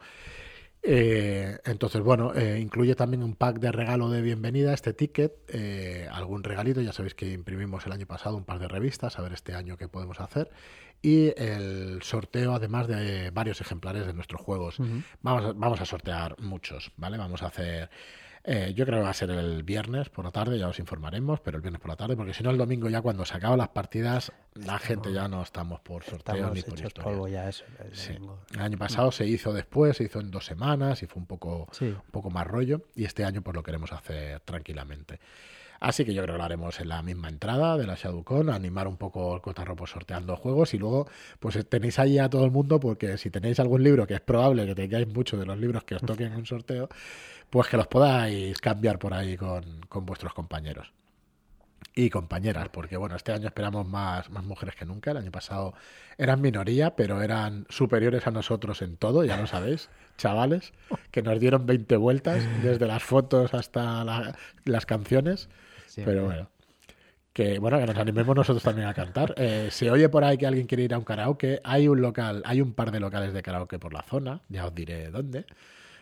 Eh, 0.83 1.57
entonces, 1.65 2.01
bueno, 2.01 2.33
eh, 2.35 2.59
incluye 2.59 2.95
también 2.95 3.23
un 3.23 3.35
pack 3.35 3.59
de 3.59 3.71
regalo 3.71 4.09
de 4.09 4.21
bienvenida, 4.21 4.73
este 4.73 4.93
ticket, 4.93 5.33
eh, 5.47 6.07
algún 6.11 6.43
regalito, 6.43 6.81
ya 6.81 6.91
sabéis 6.91 7.15
que 7.15 7.31
imprimimos 7.31 7.85
el 7.85 7.91
año 7.91 8.05
pasado 8.05 8.37
un 8.37 8.45
par 8.45 8.59
de 8.59 8.67
revistas, 8.67 9.17
a 9.17 9.21
ver 9.23 9.33
este 9.33 9.55
año 9.55 9.77
qué 9.77 9.87
podemos 9.87 10.21
hacer, 10.21 10.51
y 11.01 11.33
el 11.37 12.03
sorteo 12.03 12.53
además 12.53 12.87
de 12.87 13.31
varios 13.31 13.61
ejemplares 13.61 14.05
de 14.05 14.13
nuestros 14.13 14.41
juegos. 14.41 14.77
vamos, 15.21 15.45
a, 15.45 15.53
vamos 15.53 15.81
a 15.81 15.85
sortear 15.85 16.39
muchos, 16.39 16.91
¿vale? 16.97 17.17
Vamos 17.17 17.41
a 17.41 17.47
hacer... 17.47 17.89
eh, 18.47 18.73
yo 18.75 18.85
creo 18.85 18.99
que 18.99 19.03
va 19.03 19.09
a 19.09 19.13
ser 19.13 19.31
el 19.31 19.63
viernes 19.63 20.09
por 20.09 20.23
la 20.25 20.31
tarde, 20.31 20.59
ya 20.59 20.67
os 20.67 20.77
informaremos, 20.79 21.39
pero 21.39 21.57
el 21.57 21.61
viernes 21.61 21.81
por 21.81 21.89
la 21.89 21.95
tarde, 21.95 22.15
porque 22.15 22.33
si 22.33 22.43
no 22.43 22.51
el 22.51 22.57
domingo 22.57 22.87
ya 22.89 23.01
cuando 23.01 23.25
se 23.25 23.35
acaban 23.35 23.57
las 23.57 23.69
partidas, 23.69 24.31
la 24.53 24.77
gente 24.79 25.11
ya 25.11 25.27
no 25.27 25.41
estamos 25.41 25.79
por 25.81 26.03
sorteo 26.03 26.35
Estamos 26.35 26.53
ni 26.55 26.61
por 26.61 26.93
polvo 27.03 27.27
ya 27.27 27.49
eso. 27.49 27.65
el 27.83 27.95
Sí. 27.95 28.13
domingo. 28.13 28.39
El 28.53 28.61
año 28.61 28.77
pasado 28.77 29.11
se 29.11 29.25
hizo 29.25 29.51
después, 29.51 29.97
se 29.97 30.03
hizo 30.03 30.19
en 30.19 30.29
dos 30.31 30.45
semanas 30.45 31.01
y 31.03 31.07
fue 31.07 31.19
un 31.21 31.25
poco, 31.27 31.67
Sí. 31.71 31.85
un 31.85 32.11
poco 32.11 32.29
más 32.29 32.45
rollo. 32.45 32.81
Y 32.95 33.05
este 33.05 33.25
año 33.25 33.41
pues 33.41 33.55
lo 33.55 33.63
queremos 33.63 33.91
hacer 33.91 34.39
tranquilamente. 34.41 35.19
Así 35.79 36.05
que 36.05 36.13
yo 36.13 36.21
creo 36.23 36.35
que 36.35 36.37
lo 36.39 36.43
haremos 36.43 36.79
en 36.79 36.89
la 36.89 37.01
misma 37.01 37.29
entrada 37.29 37.77
de 37.77 37.85
la 37.85 37.95
ShadowCon, 37.95 38.49
animar 38.49 38.87
un 38.87 38.97
poco 38.97 39.35
el 39.35 39.41
cotarro 39.41 39.75
sorteando 39.85 40.35
juegos 40.35 40.73
y 40.73 40.77
luego 40.77 41.07
pues 41.39 41.57
tenéis 41.67 41.99
ahí 41.99 42.17
a 42.17 42.29
todo 42.29 42.45
el 42.45 42.51
mundo 42.51 42.79
porque 42.79 43.17
si 43.17 43.29
tenéis 43.29 43.59
algún 43.59 43.83
libro, 43.83 44.07
que 44.07 44.15
es 44.15 44.21
probable 44.21 44.65
que 44.65 44.73
tengáis 44.75 45.07
muchos 45.07 45.39
de 45.39 45.45
los 45.45 45.57
libros 45.57 45.83
que 45.83 45.95
os 45.95 46.01
toquen 46.01 46.31
en 46.31 46.37
un 46.39 46.45
sorteo, 46.45 46.87
pues 47.49 47.67
que 47.67 47.77
los 47.77 47.87
podáis 47.87 48.59
cambiar 48.61 48.97
por 48.99 49.13
ahí 49.13 49.37
con, 49.37 49.81
con 49.89 50.05
vuestros 50.05 50.33
compañeros 50.33 50.91
y 51.97 52.09
compañeras, 52.09 52.67
porque 52.69 52.97
bueno, 52.97 53.15
este 53.15 53.31
año 53.31 53.47
esperamos 53.47 53.87
más, 53.87 54.29
más 54.29 54.43
mujeres 54.43 54.75
que 54.75 54.83
nunca. 54.85 55.11
El 55.11 55.17
año 55.17 55.31
pasado 55.31 55.73
eran 56.17 56.41
minoría, 56.41 56.95
pero 56.95 57.21
eran 57.21 57.65
superiores 57.69 58.27
a 58.27 58.31
nosotros 58.31 58.81
en 58.81 58.97
todo, 58.97 59.23
ya 59.23 59.37
lo 59.37 59.47
sabéis, 59.47 59.89
chavales, 60.17 60.73
que 61.11 61.21
nos 61.21 61.39
dieron 61.39 61.65
20 61.65 61.95
vueltas, 61.95 62.43
desde 62.63 62.85
las 62.87 63.01
fotos 63.03 63.53
hasta 63.53 64.03
la- 64.03 64.35
las 64.65 64.85
canciones. 64.85 65.47
Siempre. 65.95 66.13
Pero 66.13 66.25
bueno, 66.25 66.49
que 67.31 67.57
bueno, 67.57 67.79
que 67.79 67.85
nos 67.85 67.97
animemos 67.97 68.35
nosotros 68.35 68.61
también 68.61 68.87
a 68.87 68.93
cantar. 68.93 69.33
Eh, 69.37 69.69
se 69.71 69.89
oye 69.89 70.09
por 70.09 70.25
ahí 70.25 70.37
que 70.37 70.45
alguien 70.45 70.67
quiere 70.67 70.83
ir 70.83 70.93
a 70.93 70.97
un 70.97 71.05
karaoke. 71.05 71.61
Hay 71.63 71.87
un 71.87 72.01
local, 72.01 72.43
hay 72.45 72.59
un 72.61 72.73
par 72.73 72.91
de 72.91 72.99
locales 72.99 73.33
de 73.33 73.41
karaoke 73.41 73.79
por 73.79 73.93
la 73.93 74.01
zona, 74.03 74.41
ya 74.49 74.65
os 74.65 74.75
diré 74.75 75.09
dónde. 75.09 75.45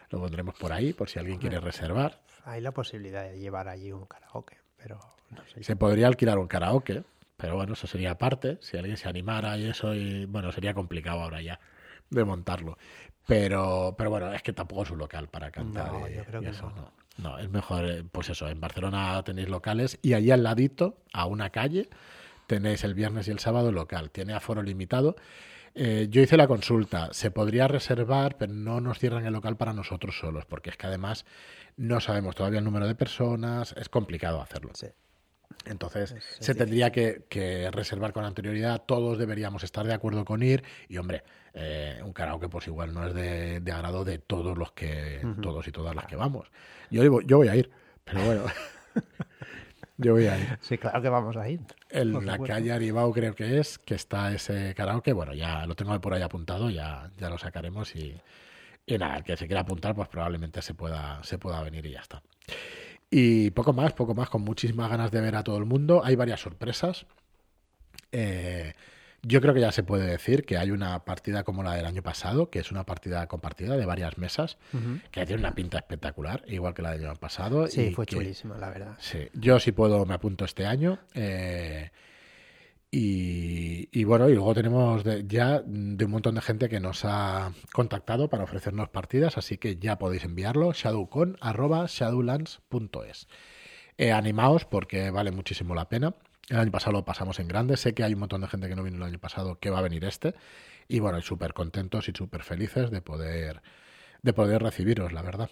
Lo 0.09 0.19
pondremos 0.19 0.55
por 0.55 0.73
ahí, 0.73 0.93
por 0.93 1.09
si 1.09 1.19
alguien 1.19 1.37
quiere 1.37 1.59
reservar. 1.59 2.19
Hay 2.45 2.59
la 2.61 2.71
posibilidad 2.71 3.23
de 3.23 3.37
llevar 3.39 3.67
allí 3.67 3.91
un 3.91 4.05
karaoke, 4.05 4.57
pero 4.77 4.99
no 5.29 5.45
sé. 5.45 5.63
Se 5.63 5.75
podría 5.75 6.07
alquilar 6.07 6.39
un 6.39 6.47
karaoke, 6.47 7.03
pero 7.37 7.55
bueno, 7.55 7.73
eso 7.73 7.85
sería 7.85 8.11
aparte. 8.11 8.57
Si 8.61 8.77
alguien 8.77 8.97
se 8.97 9.07
animara 9.07 9.55
y 9.57 9.67
eso, 9.69 9.93
y 9.93 10.25
bueno, 10.25 10.51
sería 10.51 10.73
complicado 10.73 11.21
ahora 11.21 11.39
ya 11.41 11.59
de 12.09 12.23
montarlo. 12.23 12.77
Pero, 13.27 13.93
pero 13.97 14.09
bueno, 14.09 14.33
es 14.33 14.41
que 14.41 14.53
tampoco 14.53 14.83
es 14.83 14.91
un 14.91 14.97
local 14.97 15.27
para 15.29 15.51
cantar. 15.51 15.91
No, 15.91 16.09
y- 16.09 16.15
yo 16.15 16.25
creo 16.25 16.41
y 16.41 16.45
que 16.45 16.51
eso, 16.51 16.69
no. 16.69 16.75
no. 16.75 16.91
Es 17.39 17.49
mejor, 17.49 17.85
eh, 17.85 18.03
pues 18.11 18.29
eso, 18.29 18.47
en 18.47 18.59
Barcelona 18.59 19.21
tenéis 19.23 19.49
locales 19.49 19.99
y 20.01 20.13
allí 20.13 20.31
al 20.31 20.43
ladito, 20.43 20.97
a 21.13 21.25
una 21.25 21.49
calle, 21.51 21.89
tenéis 22.47 22.83
el 22.83 22.93
viernes 22.93 23.27
y 23.27 23.31
el 23.31 23.39
sábado 23.39 23.71
local. 23.71 24.11
Tiene 24.11 24.33
aforo 24.33 24.63
limitado. 24.63 25.15
Eh, 25.75 26.07
yo 26.09 26.21
hice 26.21 26.37
la 26.37 26.47
consulta, 26.47 27.09
se 27.13 27.31
podría 27.31 27.67
reservar, 27.67 28.37
pero 28.37 28.53
no 28.53 28.79
nos 28.79 28.99
cierran 28.99 29.25
el 29.25 29.33
local 29.33 29.57
para 29.57 29.73
nosotros 29.73 30.17
solos, 30.19 30.45
porque 30.45 30.69
es 30.69 30.77
que 30.77 30.87
además 30.87 31.25
no 31.77 31.99
sabemos 31.99 32.35
todavía 32.35 32.59
el 32.59 32.65
número 32.65 32.87
de 32.87 32.95
personas, 32.95 33.73
es 33.77 33.89
complicado 33.89 34.41
hacerlo. 34.41 34.71
Sí. 34.75 34.87
Entonces, 35.65 36.11
Es- 36.11 36.17
es 36.39 36.45
se 36.45 36.55
tendría 36.55 36.91
que, 36.91 37.23
que 37.29 37.71
reservar 37.71 38.11
con 38.13 38.25
anterioridad, 38.25 38.81
todos 38.85 39.17
deberíamos 39.17 39.63
estar 39.63 39.85
de 39.85 39.93
acuerdo 39.93 40.25
con 40.25 40.43
ir, 40.43 40.63
y 40.89 40.97
hombre, 40.97 41.23
eh, 41.53 42.01
un 42.03 42.11
karaoke 42.13 42.49
pues 42.49 42.67
igual 42.67 42.93
no 42.93 43.07
es 43.07 43.13
de, 43.13 43.59
de 43.61 43.71
agrado 43.71 44.03
de 44.03 44.17
todos 44.17 44.57
los 44.57 44.71
que, 44.73 45.21
todos 45.41 45.67
y 45.67 45.71
todas 45.71 45.95
las 45.95 46.05
que 46.05 46.15
vamos. 46.15 46.49
Yo, 46.89 47.01
digo- 47.01 47.21
yo 47.21 47.37
voy 47.37 47.47
a 47.47 47.55
ir, 47.55 47.71
pero 48.03 48.25
bueno, 48.25 48.43
yo 49.97 50.13
voy 50.13 50.27
a 50.27 50.37
ir. 50.37 50.57
Sí, 50.61 50.77
claro 50.77 51.01
que 51.01 51.09
vamos 51.09 51.37
a 51.37 51.47
ir. 51.49 51.59
En 51.89 52.11
la 52.25 52.37
calle 52.49 52.71
Aribau 52.71 53.13
creo 53.13 53.35
que 53.35 53.59
es, 53.59 53.77
que 53.77 53.95
está 53.95 54.33
ese 54.33 54.73
karaoke, 54.75 55.13
bueno, 55.13 55.33
ya 55.33 55.65
lo 55.65 55.75
tengo 55.75 55.99
por 56.01 56.13
ahí 56.13 56.21
apuntado, 56.21 56.69
ya, 56.69 57.09
ya 57.17 57.29
lo 57.29 57.37
sacaremos 57.37 57.95
y, 57.95 58.19
y 58.85 58.97
nada, 58.97 59.17
el 59.17 59.23
que 59.23 59.37
se 59.37 59.45
quiera 59.47 59.61
apuntar 59.61 59.95
pues 59.95 60.09
probablemente 60.09 60.61
se 60.61 60.73
pueda, 60.73 61.23
se 61.23 61.37
pueda 61.37 61.61
venir 61.61 61.85
y 61.85 61.91
ya 61.91 62.01
está. 62.01 62.21
Y 63.09 63.51
poco 63.51 63.73
más, 63.73 63.93
poco 63.93 64.15
más, 64.15 64.29
con 64.29 64.41
muchísimas 64.41 64.89
ganas 64.89 65.11
de 65.11 65.21
ver 65.21 65.35
a 65.35 65.43
todo 65.43 65.57
el 65.57 65.65
mundo. 65.65 66.01
Hay 66.03 66.15
varias 66.15 66.39
sorpresas. 66.41 67.05
Eh, 68.11 68.73
yo 69.25 69.39
creo 69.39 69.53
que 69.53 69.61
ya 69.61 69.71
se 69.71 69.83
puede 69.83 70.05
decir 70.05 70.45
que 70.45 70.57
hay 70.57 70.71
una 70.71 71.05
partida 71.05 71.43
como 71.43 71.63
la 71.63 71.73
del 71.75 71.85
año 71.85 72.03
pasado, 72.03 72.49
que 72.49 72.59
es 72.59 72.71
una 72.71 72.85
partida 72.85 73.25
compartida 73.27 73.77
de 73.77 73.85
varias 73.85 74.17
mesas, 74.17 74.57
que 75.11 75.25
tiene 75.25 75.39
una 75.41 75.55
pinta 75.55 75.77
espectacular, 75.77 76.43
igual 76.47 76.73
que 76.73 76.81
la 76.81 76.91
del 76.91 77.05
año 77.07 77.15
pasado. 77.15 77.67
Sí, 77.67 77.81
y 77.87 77.93
fue 77.93 78.05
que- 78.05 78.15
chulísima, 78.15 78.57
la 78.57 78.69
verdad. 78.69 78.97
Sí, 78.99 79.29
yo 79.33 79.59
si 79.59 79.71
puedo 79.71 80.05
me 80.05 80.13
apunto 80.15 80.43
este 80.43 80.65
año. 80.65 80.99
eh, 81.13 81.91
y, 82.95 84.03
bueno, 84.03 84.29
y 84.29 84.35
luego 84.35 84.53
tenemos 84.53 85.03
de- 85.03 85.25
ya 85.27 85.61
de 85.65 86.05
un 86.05 86.11
montón 86.11 86.35
de 86.35 86.41
gente 86.41 86.69
que 86.69 86.79
nos 86.79 87.05
ha 87.05 87.51
contactado 87.73 88.29
para 88.29 88.43
ofrecernos 88.43 88.89
partidas, 88.89 89.35
así 89.37 89.57
que 89.57 89.77
ya 89.77 89.97
podéis 89.97 90.23
enviarlo, 90.25 90.73
shadowcon.shadowlands.es. 90.73 93.27
Eh, 93.97 94.11
animaos 94.11 94.65
porque 94.65 95.11
vale 95.11 95.31
muchísimo 95.31 95.75
la 95.75 95.89
pena. 95.89 96.15
El 96.49 96.57
año 96.59 96.71
pasado 96.71 96.93
lo 96.93 97.05
pasamos 97.05 97.39
en 97.39 97.47
grande, 97.47 97.77
sé 97.77 97.93
que 97.93 98.03
hay 98.03 98.13
un 98.13 98.19
montón 98.19 98.41
de 98.41 98.47
gente 98.47 98.67
que 98.67 98.75
no 98.75 98.83
vino 98.83 98.97
el 98.97 99.03
año 99.03 99.19
pasado 99.19 99.59
que 99.59 99.69
va 99.69 99.79
a 99.79 99.83
venir 99.83 100.03
este. 100.05 100.33
Y 100.87 100.99
bueno, 100.99 101.21
súper 101.21 101.53
contentos 101.53 102.09
y 102.09 102.11
súper 102.13 102.43
felices 102.43 102.91
de 102.91 103.01
poder, 103.01 103.61
de 104.21 104.33
poder 104.33 104.61
recibiros, 104.61 105.13
la 105.13 105.21
verdad. 105.21 105.49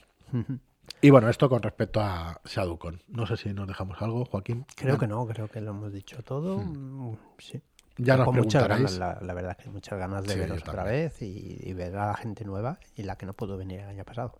Y 1.01 1.09
bueno, 1.09 1.29
esto 1.29 1.49
con 1.49 1.61
respecto 1.61 1.99
a 2.01 2.39
ShadowCon. 2.45 3.01
No 3.07 3.25
sé 3.25 3.37
si 3.37 3.53
nos 3.53 3.67
dejamos 3.67 4.01
algo, 4.01 4.25
Joaquín. 4.25 4.65
Creo 4.75 4.97
que 4.97 5.07
no, 5.07 5.25
creo 5.27 5.47
que 5.47 5.61
lo 5.61 5.71
hemos 5.71 5.91
dicho 5.91 6.21
todo. 6.23 6.57
Mm, 6.59 7.17
Sí. 7.39 7.61
Ya 7.97 8.15
nos 8.17 8.25
Con 8.25 8.37
muchas 8.37 8.67
ganas, 8.67 8.97
la, 8.97 9.19
la 9.21 9.33
verdad 9.33 9.57
que 9.57 9.69
muchas 9.69 9.99
ganas 9.99 10.23
de 10.23 10.33
Sí, 10.33 10.39
veros 10.39 10.61
otra 10.61 10.83
vez 10.83 11.21
y, 11.21 11.57
y 11.61 11.73
ver 11.73 11.95
a 11.97 12.07
la 12.07 12.15
gente 12.15 12.45
nueva 12.45 12.79
y 12.95 13.03
la 13.03 13.15
que 13.17 13.25
no 13.25 13.33
pudo 13.33 13.57
venir 13.57 13.81
el 13.81 13.89
año 13.89 14.05
pasado. 14.05 14.39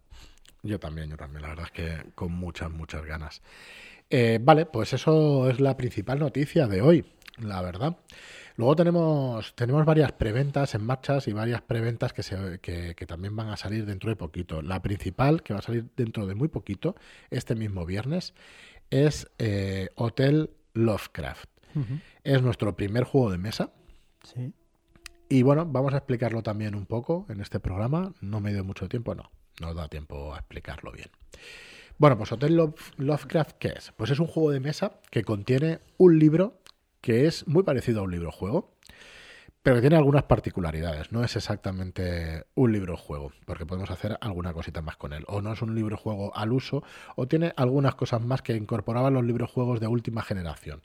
Yo 0.64 0.80
también, 0.80 1.10
yo 1.10 1.18
también. 1.18 1.42
La 1.42 1.50
verdad 1.50 1.66
es 1.66 1.72
que 1.72 2.12
con 2.16 2.32
muchas, 2.32 2.72
muchas 2.72 3.06
ganas. 3.06 3.42
Eh, 4.10 4.40
vale, 4.42 4.66
pues 4.66 4.94
eso 4.94 5.50
es 5.50 5.60
la 5.60 5.76
principal 5.78 6.20
noticia 6.20 6.68
de 6.68 6.82
hoy, 6.82 7.06
la 7.38 7.62
verdad. 7.62 7.98
Luego 8.58 8.76
tenemos, 8.76 9.56
tenemos 9.56 9.86
varias 9.86 10.12
preventas 10.12 10.76
en 10.76 10.84
marchas 10.86 11.28
y 11.28 11.34
varias 11.34 11.62
preventas 11.62 12.14
que, 12.14 12.24
se, 12.24 12.60
que, 12.60 12.96
que 12.96 13.06
también 13.06 13.36
van 13.36 13.50
a 13.50 13.58
salir 13.58 13.86
dentro 13.86 14.10
de 14.10 14.16
poquito. 14.16 14.62
La 14.62 14.82
principal, 14.82 15.42
que 15.42 15.54
va 15.54 15.60
a 15.60 15.64
salir 15.64 15.90
dentro 15.96 16.28
de 16.28 16.36
muy 16.36 16.48
poquito, 16.48 16.96
este 17.30 17.56
mismo 17.56 17.86
viernes, 17.86 18.34
es 18.90 19.32
eh, 19.40 19.90
Hotel 19.96 20.52
Lovecraft. 20.74 21.50
Es 22.24 22.42
nuestro 22.42 22.76
primer 22.76 23.06
juego 23.06 23.32
de 23.32 23.38
mesa. 23.38 23.72
Sí. 24.24 24.52
Y 25.30 25.44
bueno, 25.44 25.66
vamos 25.66 25.94
a 25.94 25.98
explicarlo 25.98 26.44
también 26.44 26.76
un 26.76 26.86
poco 26.86 27.26
en 27.30 27.40
este 27.40 27.62
programa. 27.62 28.14
No 28.20 28.42
me 28.42 28.52
dio 28.52 28.66
mucho 28.66 28.90
tiempo, 28.90 29.16
no. 29.16 29.32
No 29.62 29.68
nos 29.68 29.76
da 29.78 29.88
tiempo 29.88 30.34
a 30.36 30.40
explicarlo 30.40 30.92
bien. 30.92 31.08
Bueno, 31.98 32.18
pues 32.18 32.32
Hotel 32.32 32.58
Love- 32.58 32.94
Lovecraft, 32.98 33.58
¿qué 33.60 33.70
es? 33.78 33.94
Pues 33.96 34.12
es 34.12 34.20
un 34.20 34.28
juego 34.28 34.52
de 34.52 34.60
mesa 34.60 35.00
que 35.10 35.24
contiene 35.24 35.80
un 35.98 36.20
libro 36.20 36.61
que 37.02 37.26
es 37.28 37.48
muy 37.48 37.64
parecido 37.64 38.02
a 38.02 38.04
un 38.04 38.12
libro 38.12 38.32
juego, 38.32 38.72
pero 39.64 39.76
que 39.76 39.82
tiene 39.82 39.96
algunas 39.96 40.24
particularidades. 40.24 41.12
No 41.12 41.24
es 41.24 41.36
exactamente 41.36 42.46
un 42.56 42.72
libro 42.72 42.98
juego, 42.98 43.32
porque 43.46 43.66
podemos 43.66 43.92
hacer 43.92 44.18
alguna 44.22 44.54
cosita 44.54 44.82
más 44.82 44.98
con 44.98 45.14
él. 45.14 45.24
O 45.28 45.42
no 45.42 45.54
es 45.54 45.62
un 45.62 45.76
libro 45.76 45.98
juego 45.98 46.36
al 46.36 46.52
uso, 46.52 46.84
o 47.16 47.28
tiene 47.28 47.54
algunas 47.58 47.96
cosas 47.96 48.22
más 48.26 48.42
que 48.42 48.56
incorporaban 48.56 49.14
los 49.14 49.24
libros 49.24 49.52
juegos 49.52 49.80
de 49.80 49.88
última 49.88 50.24
generación. 50.24 50.82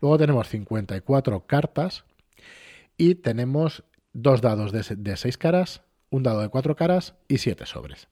Luego 0.00 0.18
tenemos 0.18 0.48
54 0.48 1.46
cartas 1.46 2.04
y 2.96 3.16
tenemos 3.16 3.82
dos 4.12 4.40
dados 4.40 4.72
de, 4.72 4.82
se- 4.82 4.96
de 4.96 5.16
seis 5.16 5.36
caras, 5.38 5.82
un 6.10 6.22
dado 6.22 6.40
de 6.40 6.48
cuatro 6.48 6.76
caras 6.76 7.14
y 7.28 7.38
siete 7.38 7.66
sobres. 7.66 8.08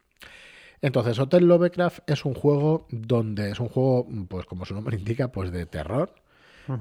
Entonces, 0.81 1.19
Hotel 1.19 1.47
Lovecraft 1.47 2.09
es 2.09 2.25
un 2.25 2.35
juego 2.35 2.87
donde 2.91 3.50
es 3.50 3.59
un 3.61 3.69
juego, 3.69 4.07
pues 4.29 4.47
como 4.47 4.65
su 4.65 4.75
nombre 4.75 4.97
indica, 4.97 5.33
pues 5.33 5.50
de 5.50 5.67
terror. 5.67 6.15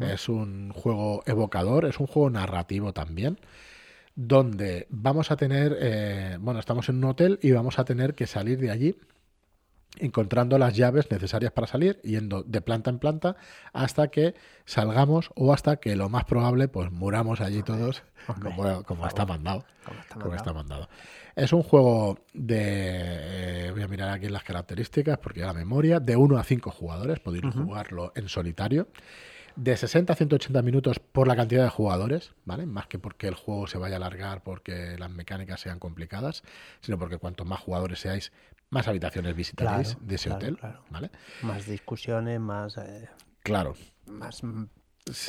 Es 0.02 0.30
un 0.30 0.72
juego 0.72 1.24
evocador, 1.26 1.86
es 1.86 2.00
un 2.00 2.08
juego 2.08 2.30
narrativo 2.30 2.94
también, 2.94 3.40
donde 4.16 4.88
vamos 4.90 5.32
a 5.32 5.38
tener, 5.38 5.78
eh, 5.80 6.38
bueno, 6.40 6.60
estamos 6.60 6.90
en 6.90 6.98
un 6.98 7.06
hotel 7.06 7.40
y 7.42 7.52
vamos 7.52 7.80
a 7.80 7.86
tener 7.86 8.16
que 8.16 8.28
salir 8.28 8.60
de 8.60 8.72
allí 8.72 8.98
encontrando 10.00 10.58
las 10.58 10.76
llaves 10.76 11.10
necesarias 11.10 11.52
para 11.52 11.68
salir, 11.68 12.00
yendo 12.04 12.44
de 12.44 12.62
planta 12.62 12.90
en 12.90 13.00
planta 13.00 13.36
hasta 13.74 14.10
que 14.10 14.36
salgamos 14.66 15.32
o 15.36 15.54
hasta 15.54 15.78
que 15.78 15.96
lo 15.96 16.10
más 16.10 16.26
probable, 16.26 16.68
pues 16.68 16.92
muramos 16.92 17.42
allí 17.42 17.64
todos 17.64 18.04
como, 18.86 19.08
está 19.08 19.26
mandado. 19.26 19.66
Como 19.86 20.00
está 20.00 20.14
como 20.14 20.26
mandado. 20.26 20.36
está 20.36 20.54
mandado. 20.54 20.90
Es 21.36 21.54
un 21.54 21.64
juego 21.64 22.20
de. 22.34 23.68
eh, 23.68 23.72
voy 23.72 23.84
a 23.84 23.88
mirar 23.88 24.10
aquí 24.10 24.28
las 24.28 24.44
características 24.44 25.18
porque 25.20 25.42
la 25.42 25.54
memoria. 25.54 26.00
De 26.00 26.16
1 26.16 26.38
a 26.38 26.44
5 26.44 26.72
jugadores. 26.72 27.20
Podéis 27.20 27.46
jugarlo 27.54 28.12
en 28.16 28.28
solitario. 28.28 28.88
De 29.58 29.76
60 29.76 30.14
a 30.14 30.16
180 30.16 30.62
minutos 30.62 31.00
por 31.00 31.28
la 31.28 31.36
cantidad 31.36 31.64
de 31.64 31.70
jugadores, 31.70 32.32
¿vale? 32.46 32.68
Más 32.68 32.86
que 32.86 33.00
porque 33.00 33.28
el 33.28 33.34
juego 33.34 33.66
se 33.66 33.80
vaya 33.80 33.96
a 33.96 33.98
alargar 33.98 34.44
porque 34.44 34.96
las 35.00 35.10
mecánicas 35.10 35.60
sean 35.60 35.80
complicadas, 35.80 36.44
sino 36.82 37.00
porque 37.00 37.18
cuanto 37.18 37.44
más 37.44 37.60
jugadores 37.60 38.00
seáis, 38.00 38.32
más 38.70 38.88
habitaciones 38.88 39.36
visitaréis 39.36 39.96
Claro, 39.96 40.06
de 40.06 40.16
ese 40.16 40.30
claro, 40.30 40.38
hotel, 40.46 40.58
claro. 40.60 40.84
¿vale? 40.92 41.12
Más 41.42 41.66
discusiones, 41.66 42.40
más, 42.40 42.78
eh, 42.78 43.10
Claro. 43.42 43.74
más 44.06 44.44
mm, 44.44 44.66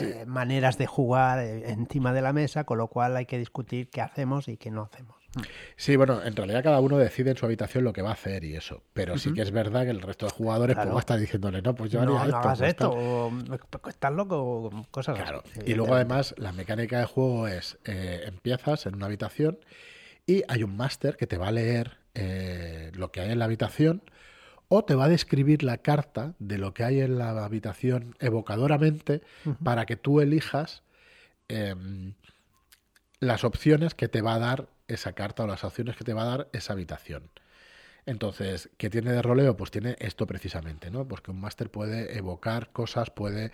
eh, 0.00 0.24
maneras 0.26 0.76
de 0.76 0.86
jugar 0.86 1.38
eh, 1.38 1.70
encima 1.70 2.12
de 2.12 2.20
la 2.20 2.34
mesa, 2.34 2.64
con 2.64 2.76
lo 2.76 2.88
cual 2.88 3.16
hay 3.16 3.24
que 3.24 3.38
discutir 3.38 3.88
qué 3.88 4.02
hacemos 4.02 4.48
y 4.48 4.58
qué 4.58 4.70
no 4.70 4.82
hacemos. 4.82 5.17
Sí, 5.76 5.96
bueno, 5.96 6.22
en 6.24 6.34
realidad 6.34 6.62
cada 6.64 6.80
uno 6.80 6.98
decide 6.98 7.30
en 7.30 7.36
su 7.36 7.46
habitación 7.46 7.84
lo 7.84 7.92
que 7.92 8.02
va 8.02 8.10
a 8.10 8.14
hacer 8.14 8.44
y 8.44 8.56
eso. 8.56 8.82
Pero 8.92 9.16
sí 9.18 9.32
que 9.32 9.42
es 9.42 9.50
verdad 9.52 9.84
que 9.84 9.90
el 9.90 10.00
resto 10.00 10.26
de 10.26 10.32
jugadores 10.32 10.74
pues, 10.74 10.84
Claro. 10.84 10.94
va 10.94 10.98
a 10.98 11.00
estar 11.00 11.18
diciéndole, 11.18 11.62
no, 11.62 11.74
pues 11.74 11.90
yo 11.90 12.00
haría 12.00 12.16
no, 12.16 12.22
esto. 12.24 12.36
hagas 12.38 12.58
pues, 12.58 12.70
esto, 12.70 12.90
tal". 12.90 12.98
o, 12.98 13.32
"Pues 13.80 13.94
estás 13.94 14.12
loco, 14.12 14.36
o 14.42 14.86
cosas 14.90 15.16
Claro. 15.16 15.42
así. 15.44 15.60
Y 15.70 15.74
luego 15.74 15.94
además 15.94 16.34
la 16.38 16.52
mecánica 16.52 16.98
de 16.98 17.04
juego 17.06 17.46
es, 17.46 17.78
eh, 17.84 18.22
empiezas 18.26 18.86
en 18.86 18.96
una 18.96 19.06
habitación 19.06 19.58
y 20.26 20.42
hay 20.48 20.62
un 20.62 20.76
máster 20.76 21.16
que 21.16 21.26
te 21.26 21.38
va 21.38 21.48
a 21.48 21.52
leer 21.52 21.98
eh, 22.14 22.90
lo 22.94 23.12
que 23.12 23.20
hay 23.20 23.30
en 23.30 23.38
la 23.38 23.44
habitación 23.44 24.02
o 24.68 24.84
te 24.84 24.94
va 24.94 25.04
a 25.04 25.08
describir 25.08 25.62
la 25.62 25.78
carta 25.78 26.34
de 26.38 26.58
lo 26.58 26.74
que 26.74 26.84
hay 26.84 27.00
en 27.00 27.16
la 27.18 27.44
habitación 27.44 28.16
evocadoramente 28.18 29.22
para 29.62 29.86
que 29.86 29.96
tú 29.96 30.20
elijas 30.20 30.82
em, 31.48 32.14
las 33.20 33.44
opciones 33.44 33.94
que 33.94 34.08
te 34.08 34.20
va 34.20 34.34
a 34.34 34.38
dar 34.38 34.68
esa 34.88 35.12
carta 35.12 35.44
o 35.44 35.46
las 35.46 35.64
opciones 35.64 35.96
que 35.96 36.04
te 36.04 36.14
va 36.14 36.22
a 36.22 36.36
dar 36.36 36.48
esa 36.52 36.72
habitación. 36.72 37.30
Entonces, 38.08 38.70
¿qué 38.78 38.88
tiene 38.88 39.12
de 39.12 39.20
roleo? 39.20 39.54
Pues 39.54 39.70
tiene 39.70 39.94
esto 39.98 40.26
precisamente, 40.26 40.90
¿no? 40.90 41.06
Pues 41.06 41.20
que 41.20 41.30
un 41.30 41.40
máster 41.40 41.70
puede 41.70 42.16
evocar 42.16 42.70
cosas, 42.70 43.10
puede 43.10 43.52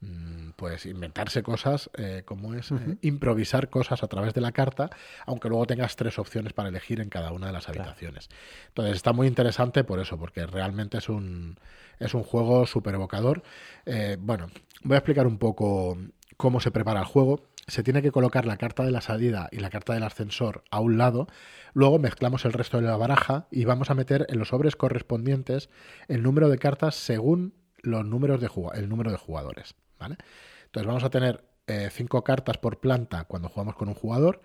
mm, 0.00 0.50
pues 0.54 0.86
inventarse 0.86 1.42
cosas, 1.42 1.90
eh, 1.98 2.22
como 2.24 2.54
es 2.54 2.70
eh, 2.70 2.98
improvisar 3.02 3.68
cosas 3.68 4.04
a 4.04 4.06
través 4.06 4.32
de 4.32 4.40
la 4.40 4.52
carta, 4.52 4.90
aunque 5.26 5.48
luego 5.48 5.66
tengas 5.66 5.96
tres 5.96 6.20
opciones 6.20 6.52
para 6.52 6.68
elegir 6.68 7.00
en 7.00 7.08
cada 7.08 7.32
una 7.32 7.48
de 7.48 7.52
las 7.52 7.68
habitaciones. 7.68 8.28
Entonces 8.68 8.94
está 8.94 9.12
muy 9.12 9.26
interesante 9.26 9.82
por 9.82 9.98
eso, 9.98 10.16
porque 10.16 10.46
realmente 10.46 10.98
es 10.98 11.08
un, 11.08 11.58
es 11.98 12.14
un 12.14 12.22
juego 12.22 12.64
súper 12.64 12.94
evocador. 12.94 13.42
Eh, 13.86 14.18
bueno, 14.20 14.46
voy 14.84 14.94
a 14.94 14.98
explicar 14.98 15.26
un 15.26 15.38
poco 15.38 15.98
cómo 16.36 16.60
se 16.60 16.70
prepara 16.70 17.00
el 17.00 17.06
juego. 17.06 17.40
Se 17.66 17.82
tiene 17.82 18.00
que 18.00 18.12
colocar 18.12 18.46
la 18.46 18.56
carta 18.56 18.84
de 18.84 18.92
la 18.92 19.00
salida 19.00 19.48
y 19.50 19.58
la 19.58 19.70
carta 19.70 19.92
del 19.92 20.04
ascensor 20.04 20.62
a 20.70 20.80
un 20.80 20.98
lado. 20.98 21.26
Luego 21.74 21.98
mezclamos 21.98 22.44
el 22.44 22.52
resto 22.52 22.80
de 22.80 22.86
la 22.86 22.96
baraja 22.96 23.48
y 23.50 23.64
vamos 23.64 23.90
a 23.90 23.94
meter 23.94 24.26
en 24.28 24.38
los 24.38 24.48
sobres 24.48 24.76
correspondientes 24.76 25.68
el 26.06 26.22
número 26.22 26.48
de 26.48 26.58
cartas 26.58 26.94
según 26.94 27.54
los 27.82 28.04
números 28.04 28.40
de 28.40 28.50
el 28.74 28.88
número 28.88 29.10
de 29.10 29.16
jugadores. 29.16 29.74
¿vale? 29.98 30.16
Entonces 30.66 30.86
vamos 30.86 31.04
a 31.04 31.10
tener 31.10 31.44
eh, 31.66 31.88
cinco 31.90 32.22
cartas 32.22 32.58
por 32.58 32.78
planta 32.78 33.24
cuando 33.24 33.48
jugamos 33.48 33.74
con 33.74 33.88
un 33.88 33.94
jugador, 33.94 34.42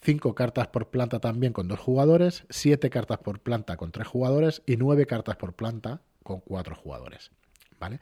cinco 0.00 0.34
cartas 0.34 0.68
por 0.68 0.88
planta 0.88 1.20
también 1.20 1.52
con 1.52 1.68
dos 1.68 1.78
jugadores, 1.78 2.44
siete 2.48 2.88
cartas 2.88 3.18
por 3.18 3.40
planta 3.40 3.76
con 3.76 3.92
tres 3.92 4.06
jugadores 4.06 4.62
y 4.64 4.76
nueve 4.76 5.06
cartas 5.06 5.36
por 5.36 5.54
planta 5.54 6.00
con 6.22 6.40
cuatro 6.40 6.74
jugadores. 6.74 7.30
¿Vale? 7.80 7.98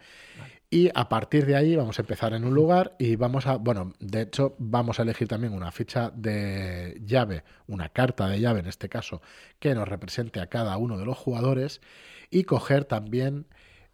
Y 0.70 0.90
a 0.94 1.08
partir 1.08 1.46
de 1.46 1.56
ahí 1.56 1.76
vamos 1.76 1.98
a 1.98 2.02
empezar 2.02 2.34
en 2.34 2.44
un 2.44 2.54
lugar 2.54 2.94
y 2.98 3.16
vamos 3.16 3.46
a, 3.46 3.56
bueno, 3.56 3.94
de 4.00 4.22
hecho 4.22 4.54
vamos 4.58 4.98
a 4.98 5.02
elegir 5.02 5.26
también 5.26 5.54
una 5.54 5.70
ficha 5.72 6.10
de 6.14 7.00
llave, 7.06 7.44
una 7.68 7.88
carta 7.88 8.28
de 8.28 8.38
llave 8.38 8.60
en 8.60 8.66
este 8.66 8.90
caso, 8.90 9.22
que 9.58 9.74
nos 9.74 9.88
represente 9.88 10.40
a 10.40 10.48
cada 10.48 10.76
uno 10.76 10.98
de 10.98 11.06
los 11.06 11.16
jugadores 11.16 11.80
y 12.30 12.44
coger 12.44 12.84
también 12.84 13.46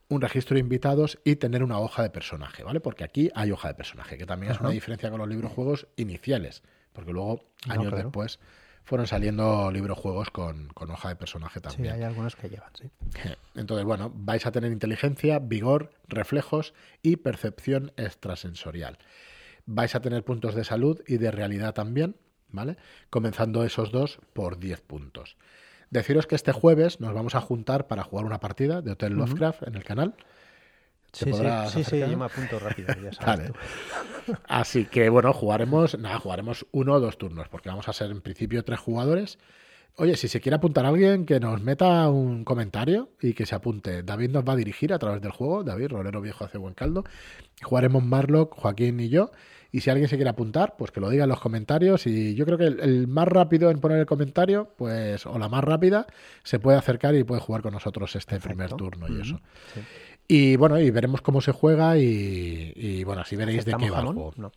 un 0.09 0.21
registro 0.21 0.55
de 0.55 0.61
invitados 0.61 1.21
y 1.25 1.37
tener 1.37 1.63
una 1.63 1.79
hoja 1.79 2.03
de 2.03 2.11
personaje, 2.11 2.65
¿vale? 2.65 2.81
Porque 2.81 3.05
aquí 3.05 3.31
hay 3.35 3.53
hoja 3.53 3.69
de 3.69 3.75
personaje, 3.75 4.19
que 4.19 4.27
también 4.27 4.53
es 4.53 4.61
una 4.61 4.71
diferencia 4.71 5.11
con 5.11 5.19
los 5.21 5.29
libros 5.29 5.53
juegos 5.53 5.87
iniciales, 5.97 6.63
porque 6.93 7.13
luego, 7.13 7.45
No, 7.67 7.73
años 7.73 7.89
claro. 7.89 8.05
después, 8.05 8.41
fueron 8.85 9.07
saliendo 9.07 9.71
libros 9.71 9.99
juegos 9.99 10.31
con, 10.31 10.69
con 10.69 10.91
hoja 10.91 11.09
de 11.09 11.17
personaje 11.17 11.59
Sí, 11.59 11.63
también. 11.63 11.95
hay 11.95 12.03
algunos 12.03 12.37
que 12.37 12.49
llevan, 12.49 12.71
sí. 12.79 12.91
Entonces, 13.55 13.85
bueno, 13.85 14.13
vais 14.15 14.45
a 14.47 14.53
tener 14.53 14.71
inteligencia, 14.73 15.39
vigor, 15.39 15.91
reflejos 16.07 16.75
y 17.03 17.17
percepción 17.17 17.93
extrasensorial. 17.97 18.99
Vais 19.67 19.95
a 19.95 20.01
tener 20.01 20.25
puntos 20.25 20.55
de 20.55 20.65
salud 20.65 21.01
y 21.07 21.17
de 21.17 21.31
realidad 21.31 21.73
también, 21.75 22.17
¿vale? 22.51 22.77
Comenzando 23.11 23.65
esos 23.65 23.91
dos 23.91 24.19
por 24.35 24.59
10 24.59 24.83
puntos. 24.83 25.37
Deciros 25.91 26.27
que 26.27 26.35
este 26.35 26.53
jueves 26.53 27.01
nos 27.01 27.15
vamos 27.15 27.35
a 27.35 27.41
juntar 27.41 27.87
para 27.87 28.03
jugar 28.05 28.27
una 28.27 28.41
partida 28.41 28.83
de 28.83 28.93
Hotel 28.93 29.15
Lovecraft 29.15 29.63
en 29.67 29.77
el 29.77 29.85
canal. 29.85 30.15
¿Te 31.19 31.25
Sí, 31.27 31.33
sí, 31.33 31.39
sí, 31.39 31.45
sí, 31.73 31.81
acercar? 31.81 32.11
yo 32.11 32.19
me 32.19 32.25
apunto 32.25 32.59
rápido, 32.59 32.89
ya 33.03 33.13
sabes 33.13 33.25
Vale. 33.27 33.53
Así 34.49 34.87
que 34.87 35.09
bueno, 35.09 35.33
jugaremos, 35.33 35.99
nada, 35.99 36.19
jugaremos 36.19 36.67
uno 36.73 36.95
o 36.95 37.01
dos 37.01 37.19
turnos, 37.19 37.49
porque 37.49 37.69
vamos 37.69 37.89
a 37.89 37.93
ser 37.93 38.11
en 38.11 38.21
principio 38.21 38.65
tres 38.65 38.81
jugadores. 38.81 39.39
Oye, 39.97 40.17
si 40.17 40.27
se 40.27 40.41
quiere 40.41 40.57
apuntar 40.57 40.87
alguien, 40.87 41.25
que 41.25 41.39
nos 41.39 41.63
meta 41.63 42.09
un 42.11 42.45
comentario 42.45 43.11
y 43.21 43.33
que 43.33 43.47
se 43.47 43.55
apunte. 43.55 44.03
David 44.03 44.31
nos 44.31 44.43
va 44.43 44.55
a 44.55 44.57
dirigir 44.57 44.93
a 44.93 44.99
través 44.99 45.23
del 45.23 45.31
juego. 45.31 45.63
David, 45.63 45.89
rolero 45.89 46.21
viejo 46.21 46.45
hace 46.45 46.59
buen 46.59 46.75
caldo. 46.75 47.05
Jugaremos 47.63 48.03
Marlock, 48.03 48.55
Joaquín 48.57 48.99
y 48.99 49.09
yo. 49.09 49.31
Y 49.71 49.83
si 49.83 49.91
alguien 49.91 50.09
se 50.09 50.17
quiere 50.17 50.31
apuntar, 50.31 50.75
pues 50.77 50.91
que 50.91 51.01
lo 51.01 51.11
diga 51.11 51.25
en 51.25 51.31
los 51.31 51.39
comentarios. 51.39 52.09
Y 52.09 52.35
yo 52.35 52.45
creo 52.45 52.59
que 52.59 52.67
el, 52.67 52.81
el 52.81 53.07
más 53.07 53.29
rápido 53.29 53.71
en 53.71 53.79
poner 53.79 53.99
el 53.99 54.07
comentario, 54.07 54.73
pues, 54.77 55.27
o 55.27 55.39
la 55.39 55.49
más 55.49 55.63
rápida, 55.63 56.07
se 56.43 56.59
puede 56.59 56.77
acercar 56.77 57.15
y 57.15 57.23
puede 57.23 57.41
jugar 57.41 57.63
con 57.63 57.73
nosotros 57.73 58.17
este 58.17 58.41
primer 58.41 58.73
turno 58.73 59.07
y 59.09 59.21
eso. 59.21 59.41
Sí. 59.75 59.81
Y 60.27 60.57
bueno, 60.57 60.79
y 60.81 60.91
veremos 60.91 61.21
cómo 61.21 61.41
se 61.41 61.53
juega 61.53 61.99
y, 61.99 62.73
y, 62.77 63.05
bueno, 63.05 63.23
así 63.23 63.37
veréis 63.37 63.65
de 63.65 63.73
qué 63.73 63.77
¿Aceptamos 63.87 63.97
va 63.97 64.01
el 64.09 64.15
juego. 64.15 64.33
No. 64.37 64.53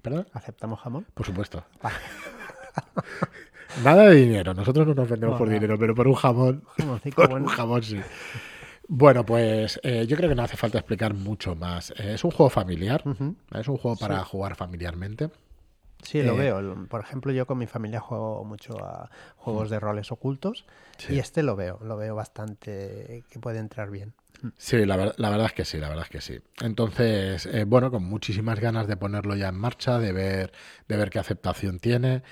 ¿Perdón? 0.00 0.26
¿Aceptamos 0.32 0.80
jamón? 0.80 1.06
Por 1.12 1.26
supuesto. 1.26 1.62
Vale. 1.82 1.96
Nada 3.84 4.04
de 4.08 4.14
dinero. 4.16 4.54
Nosotros 4.54 4.86
no 4.86 4.94
nos 4.94 5.08
vendemos 5.08 5.38
por 5.38 5.48
dinero, 5.48 5.78
pero 5.78 5.94
por 5.94 6.08
un 6.08 6.14
jamón. 6.14 6.64
Jamoncito 6.78 7.16
Por 7.16 7.30
bueno. 7.30 7.46
un 7.46 7.52
jamón, 7.52 7.82
sí. 7.82 8.00
Bueno, 8.88 9.24
pues 9.24 9.78
eh, 9.84 10.06
yo 10.08 10.16
creo 10.16 10.28
que 10.28 10.34
no 10.34 10.42
hace 10.42 10.56
falta 10.56 10.78
explicar 10.78 11.14
mucho 11.14 11.54
más. 11.54 11.90
Eh, 11.92 12.14
es 12.14 12.24
un 12.24 12.30
juego 12.32 12.50
familiar. 12.50 13.04
Es 13.54 13.68
un 13.68 13.76
juego 13.76 13.96
para 13.96 14.24
jugar 14.24 14.56
familiarmente. 14.56 15.30
Sí, 16.02 16.22
lo 16.22 16.32
Eh, 16.32 16.38
veo. 16.38 16.86
Por 16.88 17.00
ejemplo, 17.02 17.30
yo 17.30 17.46
con 17.46 17.58
mi 17.58 17.66
familia 17.66 18.00
juego 18.00 18.42
mucho 18.44 18.82
a 18.84 19.10
juegos 19.36 19.70
de 19.70 19.78
roles 19.78 20.10
ocultos 20.10 20.64
Sí. 20.96 21.14
y 21.14 21.18
este 21.18 21.42
lo 21.42 21.54
veo, 21.56 21.78
lo 21.84 21.96
veo 21.96 22.14
bastante 22.14 23.22
que 23.30 23.38
puede 23.38 23.58
entrar 23.58 23.90
bien. 23.90 24.14
Sí, 24.56 24.84
la, 24.86 24.96
ver- 24.96 25.14
la 25.18 25.30
verdad 25.30 25.46
es 25.46 25.52
que 25.52 25.64
sí, 25.64 25.78
la 25.78 25.88
verdad 25.88 26.04
es 26.04 26.10
que 26.10 26.20
sí. 26.20 26.38
Entonces, 26.62 27.46
eh, 27.46 27.64
bueno, 27.64 27.90
con 27.90 28.04
muchísimas 28.04 28.60
ganas 28.60 28.86
de 28.86 28.96
ponerlo 28.96 29.36
ya 29.36 29.48
en 29.48 29.56
marcha, 29.56 29.98
de 29.98 30.12
ver, 30.12 30.52
de 30.88 30.96
ver 30.96 31.10
qué 31.10 31.18
aceptación 31.18 31.78
tiene. 31.78 32.22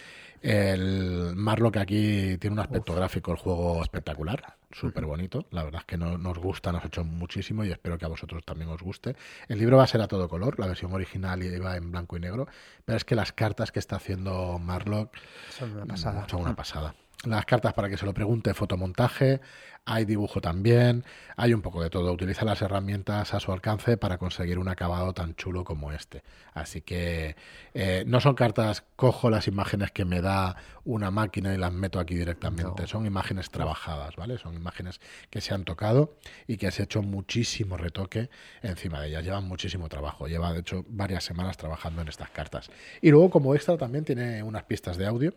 El 0.40 1.34
Marlock 1.34 1.78
aquí 1.78 2.38
tiene 2.38 2.54
un 2.54 2.60
aspecto 2.60 2.94
gráfico, 2.94 3.32
el 3.32 3.38
juego 3.38 3.82
espectacular, 3.82 4.54
súper 4.70 5.04
bonito. 5.04 5.46
La 5.50 5.64
verdad 5.64 5.80
es 5.80 5.86
que 5.86 5.96
no- 5.98 6.16
nos 6.16 6.38
gusta, 6.38 6.70
nos 6.70 6.84
ha 6.84 6.86
hecho 6.86 7.02
muchísimo 7.04 7.64
y 7.64 7.72
espero 7.72 7.98
que 7.98 8.04
a 8.04 8.08
vosotros 8.08 8.44
también 8.44 8.70
os 8.70 8.80
guste. 8.80 9.16
El 9.48 9.58
libro 9.58 9.78
va 9.78 9.82
a 9.84 9.86
ser 9.88 10.00
a 10.00 10.06
todo 10.06 10.28
color, 10.28 10.58
la 10.60 10.68
versión 10.68 10.92
original 10.92 11.42
iba 11.42 11.76
en 11.76 11.90
blanco 11.90 12.16
y 12.16 12.20
negro, 12.20 12.46
pero 12.84 12.96
es 12.96 13.04
que 13.04 13.16
las 13.16 13.32
cartas 13.32 13.72
que 13.72 13.80
está 13.80 13.96
haciendo 13.96 14.58
Marlock 14.60 15.16
Son 15.50 15.72
una 15.72 15.86
pasada. 15.86 16.26
son 16.30 16.40
una 16.42 16.54
pasada. 16.54 16.94
Las 17.24 17.46
cartas 17.46 17.74
para 17.74 17.88
que 17.88 17.96
se 17.96 18.06
lo 18.06 18.14
pregunte, 18.14 18.54
fotomontaje, 18.54 19.40
hay 19.84 20.04
dibujo 20.04 20.40
también, 20.40 21.04
hay 21.36 21.52
un 21.52 21.62
poco 21.62 21.82
de 21.82 21.90
todo. 21.90 22.12
Utiliza 22.12 22.44
las 22.44 22.62
herramientas 22.62 23.34
a 23.34 23.40
su 23.40 23.50
alcance 23.50 23.96
para 23.96 24.18
conseguir 24.18 24.58
un 24.58 24.68
acabado 24.68 25.12
tan 25.14 25.34
chulo 25.34 25.64
como 25.64 25.90
este. 25.90 26.22
Así 26.54 26.80
que 26.80 27.34
eh, 27.74 28.04
no 28.06 28.20
son 28.20 28.36
cartas, 28.36 28.84
cojo 28.94 29.30
las 29.30 29.48
imágenes 29.48 29.90
que 29.90 30.04
me 30.04 30.20
da 30.20 30.56
una 30.84 31.10
máquina 31.10 31.52
y 31.52 31.56
las 31.56 31.72
meto 31.72 31.98
aquí 31.98 32.14
directamente. 32.14 32.82
No. 32.82 32.86
Son 32.86 33.04
imágenes 33.04 33.50
trabajadas, 33.50 34.14
¿vale? 34.14 34.38
Son 34.38 34.54
imágenes 34.54 35.00
que 35.28 35.40
se 35.40 35.54
han 35.54 35.64
tocado 35.64 36.14
y 36.46 36.56
que 36.56 36.70
se 36.70 36.82
ha 36.82 36.84
hecho 36.84 37.02
muchísimo 37.02 37.76
retoque 37.76 38.30
encima 38.62 39.00
de 39.00 39.08
ellas. 39.08 39.24
Llevan 39.24 39.44
muchísimo 39.44 39.88
trabajo. 39.88 40.28
Lleva, 40.28 40.52
de 40.52 40.60
hecho, 40.60 40.84
varias 40.88 41.24
semanas 41.24 41.56
trabajando 41.56 42.02
en 42.02 42.08
estas 42.08 42.30
cartas. 42.30 42.70
Y 43.02 43.10
luego, 43.10 43.30
como 43.30 43.56
extra, 43.56 43.76
también 43.76 44.04
tiene 44.04 44.42
unas 44.42 44.62
pistas 44.64 44.96
de 44.98 45.06
audio 45.06 45.34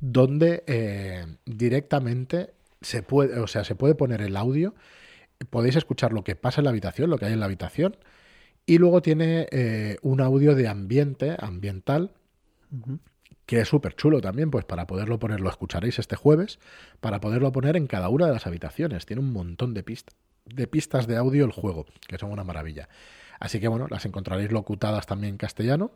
donde 0.00 0.64
eh, 0.66 1.26
directamente 1.44 2.54
se 2.80 3.02
puede, 3.02 3.38
o 3.40 3.46
sea, 3.46 3.64
se 3.64 3.74
puede 3.74 3.94
poner 3.94 4.22
el 4.22 4.36
audio, 4.36 4.74
podéis 5.50 5.76
escuchar 5.76 6.12
lo 6.12 6.24
que 6.24 6.36
pasa 6.36 6.60
en 6.60 6.64
la 6.64 6.70
habitación, 6.70 7.10
lo 7.10 7.18
que 7.18 7.26
hay 7.26 7.32
en 7.32 7.40
la 7.40 7.46
habitación, 7.46 7.96
y 8.66 8.78
luego 8.78 9.02
tiene 9.02 9.46
eh, 9.50 9.96
un 10.02 10.20
audio 10.20 10.54
de 10.54 10.68
ambiente, 10.68 11.36
ambiental, 11.38 12.12
que 13.46 13.60
es 13.60 13.68
súper 13.68 13.94
chulo 13.96 14.20
también, 14.20 14.50
pues 14.50 14.64
para 14.64 14.86
poderlo 14.86 15.18
poner, 15.18 15.40
lo 15.40 15.50
escucharéis 15.50 15.98
este 15.98 16.16
jueves, 16.16 16.60
para 17.00 17.20
poderlo 17.20 17.50
poner 17.52 17.76
en 17.76 17.86
cada 17.86 18.08
una 18.08 18.26
de 18.26 18.32
las 18.32 18.46
habitaciones. 18.46 19.06
Tiene 19.06 19.22
un 19.22 19.32
montón 19.32 19.74
de 19.74 19.82
pistas 19.82 20.14
de 20.54 20.66
pistas 20.66 21.06
de 21.06 21.16
audio 21.16 21.44
el 21.44 21.52
juego, 21.52 21.86
que 22.06 22.18
son 22.18 22.32
una 22.32 22.44
maravilla. 22.44 22.88
Así 23.38 23.60
que 23.60 23.68
bueno, 23.68 23.86
las 23.88 24.04
encontraréis 24.04 24.52
locutadas 24.52 25.06
también 25.06 25.34
en 25.34 25.38
castellano 25.38 25.92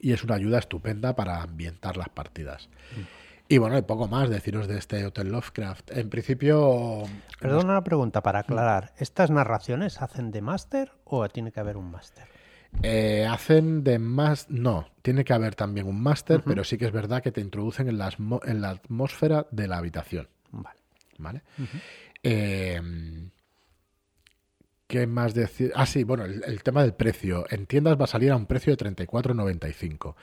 y 0.00 0.12
es 0.12 0.24
una 0.24 0.34
ayuda 0.34 0.58
estupenda 0.58 1.14
para 1.14 1.42
ambientar 1.42 1.96
las 1.96 2.08
partidas. 2.08 2.68
Y 3.48 3.58
bueno, 3.58 3.76
hay 3.76 3.82
poco 3.82 4.08
más 4.08 4.30
deciros 4.30 4.66
de 4.66 4.78
este 4.78 5.04
Hotel 5.04 5.30
Lovecraft. 5.30 5.90
En 5.96 6.08
principio... 6.08 7.02
Perdona 7.38 7.72
una 7.72 7.84
pregunta 7.84 8.22
para 8.22 8.40
aclarar. 8.40 8.94
¿Estas 8.96 9.30
narraciones 9.30 10.00
hacen 10.00 10.30
de 10.30 10.40
máster 10.40 10.92
o 11.04 11.28
tiene 11.28 11.52
que 11.52 11.60
haber 11.60 11.76
un 11.76 11.90
máster? 11.90 12.24
Eh, 12.82 13.26
hacen 13.28 13.84
de 13.84 13.98
más... 13.98 14.48
No, 14.48 14.88
tiene 15.02 15.24
que 15.24 15.34
haber 15.34 15.54
también 15.54 15.86
un 15.86 16.02
máster, 16.02 16.42
pero 16.42 16.64
sí 16.64 16.78
que 16.78 16.86
es 16.86 16.92
verdad 16.92 17.22
que 17.22 17.32
te 17.32 17.42
introducen 17.42 17.88
en 17.88 17.98
la, 17.98 18.10
en 18.44 18.62
la 18.62 18.70
atmósfera 18.70 19.46
de 19.50 19.68
la 19.68 19.76
habitación. 19.76 20.28
Vale. 20.50 20.80
¿Vale? 21.18 21.42
eh, 22.22 22.80
¿Qué 24.92 25.06
más 25.06 25.32
decir? 25.32 25.72
Ah, 25.74 25.86
sí, 25.86 26.04
bueno, 26.04 26.26
el, 26.26 26.62
tema 26.62 26.82
del 26.82 26.92
precio. 26.92 27.46
En 27.48 27.64
tiendas 27.64 27.98
va 27.98 28.04
a 28.04 28.06
salir 28.06 28.30
a 28.30 28.36
un 28.36 28.44
precio 28.44 28.76
de 28.76 28.84
34,95. 28.84 30.16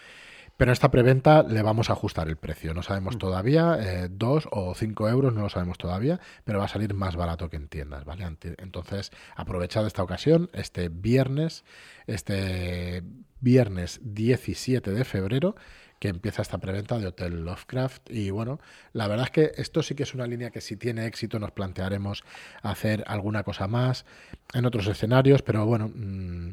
Pero 0.58 0.70
en 0.70 0.74
esta 0.74 0.92
preventa 0.92 1.42
le 1.42 1.64
vamos 1.64 1.90
a 1.90 1.94
ajustar 1.94 2.28
el 2.28 2.38
precio. 2.38 2.76
No 2.76 2.84
sabemos 2.84 3.16
mm. 3.16 3.18
todavía, 3.18 3.78
eh, 3.82 4.10
dos 4.12 4.48
o 4.52 4.76
cinco 4.76 5.10
euros, 5.10 5.34
no 5.34 5.42
lo 5.42 5.50
sabemos 5.50 5.80
todavía, 5.80 6.20
pero 6.44 6.60
va 6.60 6.66
a 6.66 6.68
salir 6.68 6.94
más 6.94 7.16
barato 7.16 7.50
que 7.50 7.58
en 7.58 7.68
tiendas, 7.68 8.06
¿vale? 8.06 8.28
Entonces, 8.60 9.10
aprovechad 9.36 9.88
esta 9.88 10.04
ocasión, 10.04 10.52
este 10.54 10.90
viernes, 10.90 11.66
este 12.06 13.02
viernes 13.40 14.00
17 14.04 14.92
de 14.92 15.04
febrero, 15.04 15.56
que 16.00 16.08
empieza 16.08 16.42
esta 16.42 16.58
preventa 16.58 16.98
de 16.98 17.08
Hotel 17.08 17.44
Lovecraft. 17.44 18.10
Y 18.10 18.32
bueno, 18.32 18.60
la 18.94 19.08
verdad 19.08 19.26
es 19.26 19.32
que 19.32 19.52
esto 19.62 19.84
sí 19.84 19.96
que 19.96 20.04
es 20.04 20.14
una 20.14 20.26
línea 20.28 20.50
que 20.50 20.62
si 20.62 20.78
tiene 20.78 21.06
éxito 21.06 21.40
nos 21.40 21.52
plantearemos 21.52 22.24
hacer 22.62 23.04
alguna 23.08 23.44
cosa 23.44 23.68
más 23.68 24.06
en 24.54 24.66
otros 24.66 24.88
escenarios, 24.88 25.42
pero 25.42 25.66
bueno... 25.66 25.92
Mm, 25.94 26.52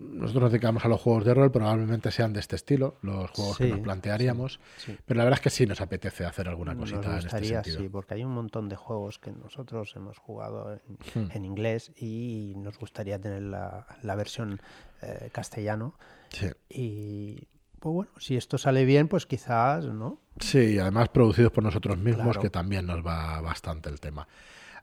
nosotros 0.00 0.44
nos 0.44 0.52
dedicamos 0.52 0.84
a 0.86 0.88
los 0.88 0.98
juegos 0.98 1.24
de 1.26 1.34
rol, 1.34 1.52
probablemente 1.52 2.10
sean 2.10 2.32
de 2.32 2.40
este 2.40 2.56
estilo, 2.56 2.96
los 3.02 3.30
juegos 3.32 3.58
que 3.58 3.68
nos 3.68 3.80
plantearíamos. 3.80 4.58
Pero 5.04 5.18
la 5.18 5.24
verdad 5.24 5.38
es 5.38 5.42
que 5.42 5.50
sí 5.50 5.66
nos 5.66 5.82
apetece 5.82 6.24
hacer 6.24 6.48
alguna 6.48 6.74
cosita 6.74 7.12
en 7.12 7.18
este 7.18 7.44
sentido. 7.44 7.80
Sí, 7.80 7.88
porque 7.90 8.14
hay 8.14 8.24
un 8.24 8.32
montón 8.32 8.70
de 8.70 8.76
juegos 8.76 9.18
que 9.18 9.30
nosotros 9.30 9.92
hemos 9.96 10.16
jugado 10.16 10.80
en, 11.14 11.28
hmm. 11.28 11.44
inglés 11.44 11.92
y 11.96 12.54
nos 12.56 12.78
gustaría 12.78 13.20
tener 13.20 13.42
la, 13.42 14.14
versión 14.16 14.62
eh, 15.02 15.28
castellano. 15.32 15.94
Sí. 16.30 16.48
Y 16.70 17.46
pues 17.80 17.94
bueno, 17.94 18.10
si 18.18 18.36
esto 18.36 18.58
sale 18.58 18.84
bien, 18.84 19.08
pues 19.08 19.26
quizás, 19.26 19.86
¿no? 19.86 20.20
Sí, 20.38 20.78
además 20.78 21.08
producidos 21.08 21.50
por 21.50 21.64
nosotros 21.64 21.96
mismos, 21.98 22.36
que 22.38 22.50
también 22.50 22.86
nos 22.86 23.04
va 23.04 23.40
bastante 23.40 23.88
el 23.88 24.00
tema. 24.00 24.28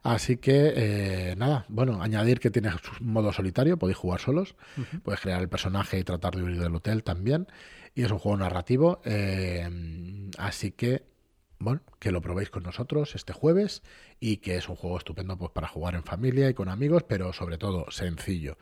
Así 0.02 0.38
que, 0.38 0.74
eh, 0.76 1.36
nada, 1.38 1.66
bueno, 1.70 2.02
añadir 2.02 2.40
que 2.40 2.50
tiene 2.50 2.72
su 2.72 3.04
modo 3.04 3.32
solitario, 3.32 3.78
podéis 3.78 3.98
jugar 3.98 4.20
solos, 4.20 4.56
puedes 5.04 5.22
crear 5.22 5.42
el 5.42 5.50
personaje 5.50 6.00
y 6.00 6.04
tratar 6.04 6.36
de 6.36 6.44
huir 6.44 6.60
del 6.60 6.76
hotel 6.76 7.04
también, 7.04 7.48
y 7.94 8.04
es 8.04 8.12
un 8.12 8.18
juego 8.18 8.38
narrativo, 8.38 9.02
eh, 9.06 9.70
así 10.40 10.72
que, 10.72 11.04
bueno, 11.60 11.82
que 12.00 12.12
lo 12.12 12.22
probéis 12.22 12.50
con 12.50 12.64
nosotros 12.64 13.16
este 13.16 13.34
jueves 13.34 13.84
y 14.20 14.38
que 14.38 14.56
es 14.58 14.70
un 14.70 14.76
juego 14.76 14.98
estupendo 14.98 15.38
pues, 15.38 15.52
para 15.52 15.68
jugar 15.68 15.96
en 15.96 16.04
familia 16.04 16.50
y 16.50 16.54
con 16.54 16.70
amigos, 16.70 17.04
pero 17.04 17.34
sobre 17.34 17.58
todo 17.58 17.92
sencillo. 17.92 18.58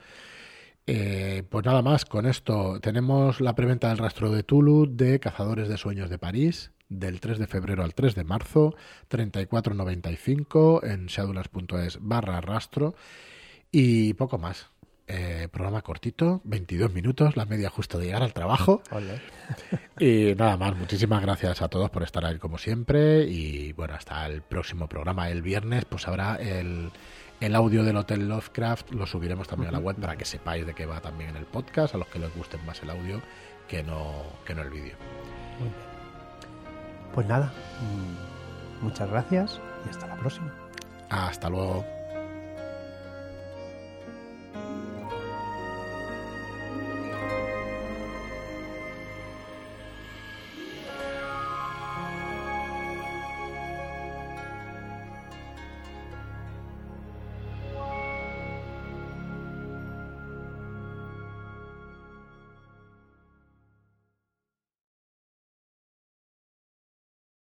Eh, 0.88 1.44
pues 1.50 1.66
nada 1.66 1.82
más, 1.82 2.06
con 2.06 2.28
esto 2.28 2.80
tenemos 2.80 3.42
la 3.42 3.56
preventa 3.56 3.90
del 3.90 3.98
rastro 3.98 4.32
de 4.32 4.44
Tulu 4.44 4.88
de 4.96 5.20
Cazadores 5.20 5.68
de 5.68 5.78
Sueños 5.78 6.10
de 6.10 6.20
París, 6.20 6.72
del 6.90 7.20
3 7.20 7.40
de 7.40 7.48
febrero 7.48 7.84
al 7.84 7.96
3 7.96 8.14
de 8.14 8.24
marzo, 8.24 8.76
34.95 9.10 10.84
en 10.84 11.08
shadowlands.es 11.08 11.98
barra 12.02 12.40
rastro 12.42 12.96
y 13.72 14.14
poco 14.14 14.38
más. 14.38 14.70
Eh, 15.08 15.50
programa 15.52 15.84
cortito, 15.84 16.42
22 16.46 16.92
minutos, 16.92 17.36
la 17.36 17.46
media 17.46 17.70
justo 17.70 18.00
de 18.00 18.06
llegar 18.06 18.24
al 18.24 18.34
trabajo. 18.34 18.82
y 20.00 20.34
nada 20.36 20.58
más, 20.58 20.76
muchísimas 20.76 21.22
gracias 21.22 21.62
a 21.62 21.68
todos 21.68 21.92
por 21.92 22.02
estar 22.02 22.26
ahí 22.26 22.40
como 22.40 22.58
siempre 22.58 23.24
y 23.24 23.72
bueno, 23.74 23.94
hasta 23.94 24.26
el 24.26 24.42
próximo 24.42 24.88
programa 24.88 25.30
el 25.30 25.44
viernes, 25.44 25.86
pues 25.86 26.08
habrá 26.08 26.36
el 26.36 26.92
el 27.40 27.56
audio 27.56 27.84
del 27.84 27.98
Hotel 27.98 28.28
Lovecraft 28.28 28.92
lo 28.92 29.06
subiremos 29.06 29.48
también 29.48 29.70
a 29.70 29.72
la 29.74 29.80
web 29.80 29.98
para 29.98 30.16
que 30.16 30.26
sepáis 30.26 30.66
de 30.66 30.74
qué 30.74 30.86
va 30.86 31.02
también 31.02 31.32
en 31.32 31.38
el 31.38 31.46
podcast, 31.46 31.96
a 31.96 31.98
los 31.98 32.08
que 32.08 32.20
les 32.20 32.34
guste 32.36 32.58
más 32.66 32.82
el 32.82 32.90
audio 32.90 33.22
que 33.68 33.84
no, 33.84 34.24
que 34.46 34.56
no 34.56 34.62
el 34.62 34.70
vídeo. 34.70 34.96
Pues 37.14 37.28
nada, 37.28 37.52
mm, 37.82 38.84
muchas 38.86 39.10
gracias 39.10 39.60
y 39.86 39.90
hasta 39.90 40.08
la 40.08 40.16
próxima. 40.16 40.54
Hasta 41.10 41.50
luego. 41.50 41.86